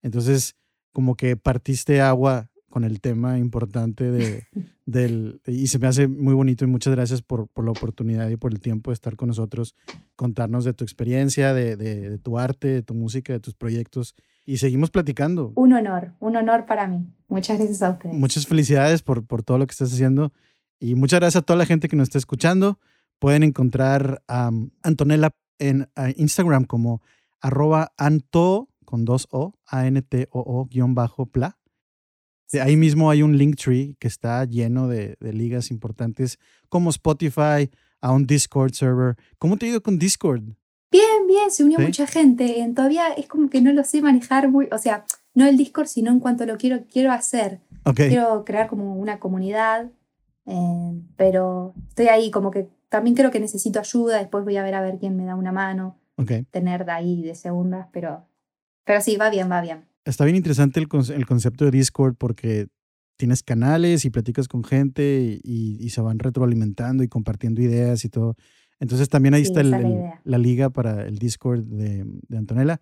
[0.03, 0.55] Entonces,
[0.93, 4.43] como que partiste agua con el tema importante de,
[4.85, 5.41] del...
[5.47, 8.53] Y se me hace muy bonito y muchas gracias por, por la oportunidad y por
[8.53, 9.73] el tiempo de estar con nosotros,
[10.15, 14.13] contarnos de tu experiencia, de, de- de tu arte, de tu música, de tus proyectos.
[14.45, 15.51] Y seguimos platicando.
[15.55, 17.07] Un honor, un honor para mí.
[17.27, 18.15] Muchas gracias a ustedes.
[18.15, 20.31] Muchas felicidades por, por todo lo que estás haciendo.
[20.79, 22.79] Y muchas gracias a toda la gente que nos está escuchando.
[23.19, 24.51] Pueden encontrar a
[24.83, 27.01] Antonella en Instagram como
[27.41, 31.57] arroba anto con dos O, A-N-T-O-O guion bajo pla.
[32.51, 36.37] De ahí mismo hay un Linktree que está lleno de, de ligas importantes
[36.69, 37.69] como Spotify,
[37.99, 39.15] a un Discord server.
[39.39, 40.43] ¿Cómo te ha ido con Discord?
[40.91, 41.85] Bien, bien, se unió ¿Sí?
[41.85, 42.59] mucha gente.
[42.61, 45.03] En- todavía es como que no lo sé manejar muy, o sea,
[45.33, 47.59] no el Discord, sino en cuanto lo quiero, quiero hacer.
[47.83, 49.89] Ok, Quiero crear como una comunidad,
[50.47, 54.73] eh, pero estoy ahí como que también creo que necesito ayuda, después voy a ver
[54.73, 56.31] a ver quién me da una mano, Ok.
[56.51, 58.25] tener de ahí de segundas, pero,
[58.85, 59.85] pero sí, va bien, va bien.
[60.05, 62.67] Está bien interesante el, el concepto de Discord porque
[63.17, 68.09] tienes canales y platicas con gente y, y se van retroalimentando y compartiendo ideas y
[68.09, 68.35] todo.
[68.79, 70.21] Entonces también ahí Sí, está el- la el- idea.
[70.23, 72.79] la liga para el Discord de, de Antonella.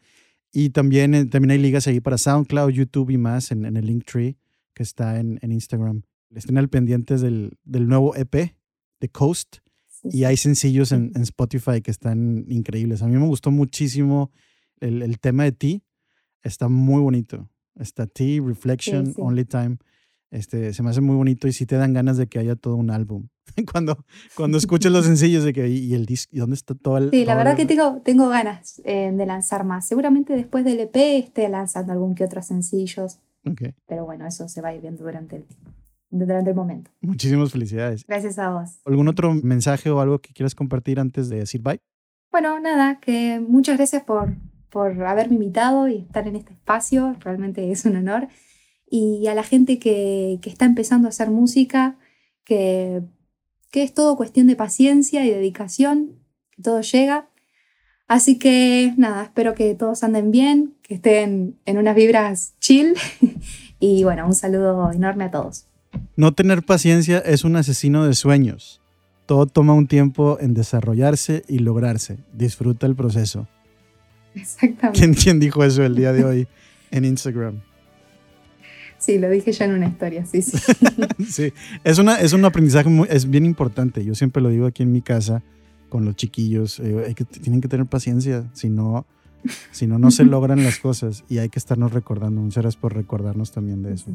[0.51, 3.87] Y también, eh, también hay ligas ahí para SoundCloud, YouTube y más en, en el
[3.87, 4.37] Linktree
[4.73, 6.03] que está en, en Instagram.
[6.35, 8.55] Estén al pendientes del, del nuevo EP
[8.99, 9.57] de Coast
[9.87, 13.01] Sí, y hay sencillos en, en Spotify que están increíbles.
[13.01, 14.31] A mí me gustó muchísimo
[14.79, 15.83] el, el tema de ti.
[16.43, 17.49] Está muy bonito.
[17.79, 19.21] Está Ti, Reflection, Sí, sí.
[19.21, 19.77] Only Time.
[20.31, 22.75] Este, se me hace muy bonito y sí te dan ganas de que haya todo
[22.75, 23.27] un álbum.
[23.71, 24.05] cuando,
[24.35, 27.19] cuando escuchas los sencillos de que y el disco, ¿y dónde está todo el Sí,
[27.25, 29.87] la todo verdad el- que tengo, tengo ganas eh, de lanzar más.
[29.87, 33.61] Seguramente después del EP esté lanzando algún que otro sencillos, Ok.
[33.87, 35.45] pero bueno, eso se va a ir viendo durante el,
[36.09, 36.91] durante el momento.
[37.01, 38.05] Muchísimas felicidades.
[38.07, 38.79] Gracias a vos.
[38.85, 41.79] ¿Algún otro mensaje o algo que quieras compartir antes de decir bye?
[42.31, 44.35] Bueno, nada, que muchas gracias por,
[44.69, 48.27] por haberme invitado y estar en este espacio, realmente es un honor.
[48.87, 51.97] Y a la gente que, que está empezando a hacer música,
[52.43, 53.01] que,
[53.71, 56.19] que es todo cuestión de paciencia y dedicación,
[56.51, 57.29] que todo llega.
[58.07, 62.95] Así que nada, espero que todos anden bien, que estén en unas vibras chill.
[63.77, 65.67] Y bueno, un saludo enorme a todos.
[66.15, 68.81] No tener paciencia es un asesino de sueños.
[69.25, 72.17] Todo toma un tiempo en desarrollarse y lograrse.
[72.33, 73.47] Disfruta el proceso.
[74.35, 74.99] Exactamente.
[74.99, 76.47] ¿Quién, quién dijo eso el día de hoy
[76.91, 77.61] en Instagram?
[78.97, 80.57] Sí, lo dije ya en una historia, sí, sí.
[81.27, 84.03] Sí, es, una, es un aprendizaje muy, es bien importante.
[84.03, 85.43] Yo siempre lo digo aquí en mi casa
[85.89, 86.79] con los chiquillos.
[86.79, 89.05] eh, hay que, tienen que tener paciencia, si no,
[89.71, 92.41] si no, no se logran las cosas y hay que estarnos recordando.
[92.41, 94.11] Muchas gracias por recordarnos también de eso.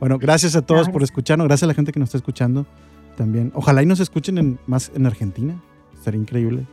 [0.00, 1.46] Bueno, gracias a todos por escucharnos.
[1.46, 2.66] Gracias a la gente que nos está escuchando
[3.16, 3.52] también.
[3.54, 5.60] Ojalá y nos escuchen en, más en Argentina.
[5.94, 6.66] Estaría increíble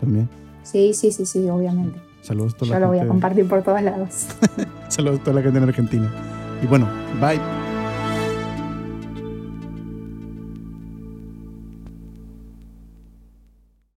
[0.00, 0.28] también.
[0.62, 2.00] Sí, sí, sí, sí, obviamente.
[2.22, 3.10] Saludos a toda Yo la lo voy a gente.
[3.10, 4.26] compartir por todos lados.
[4.88, 6.10] Saludos a toda la gente en Argentina.
[6.62, 6.88] Y bueno,
[7.20, 7.61] bye.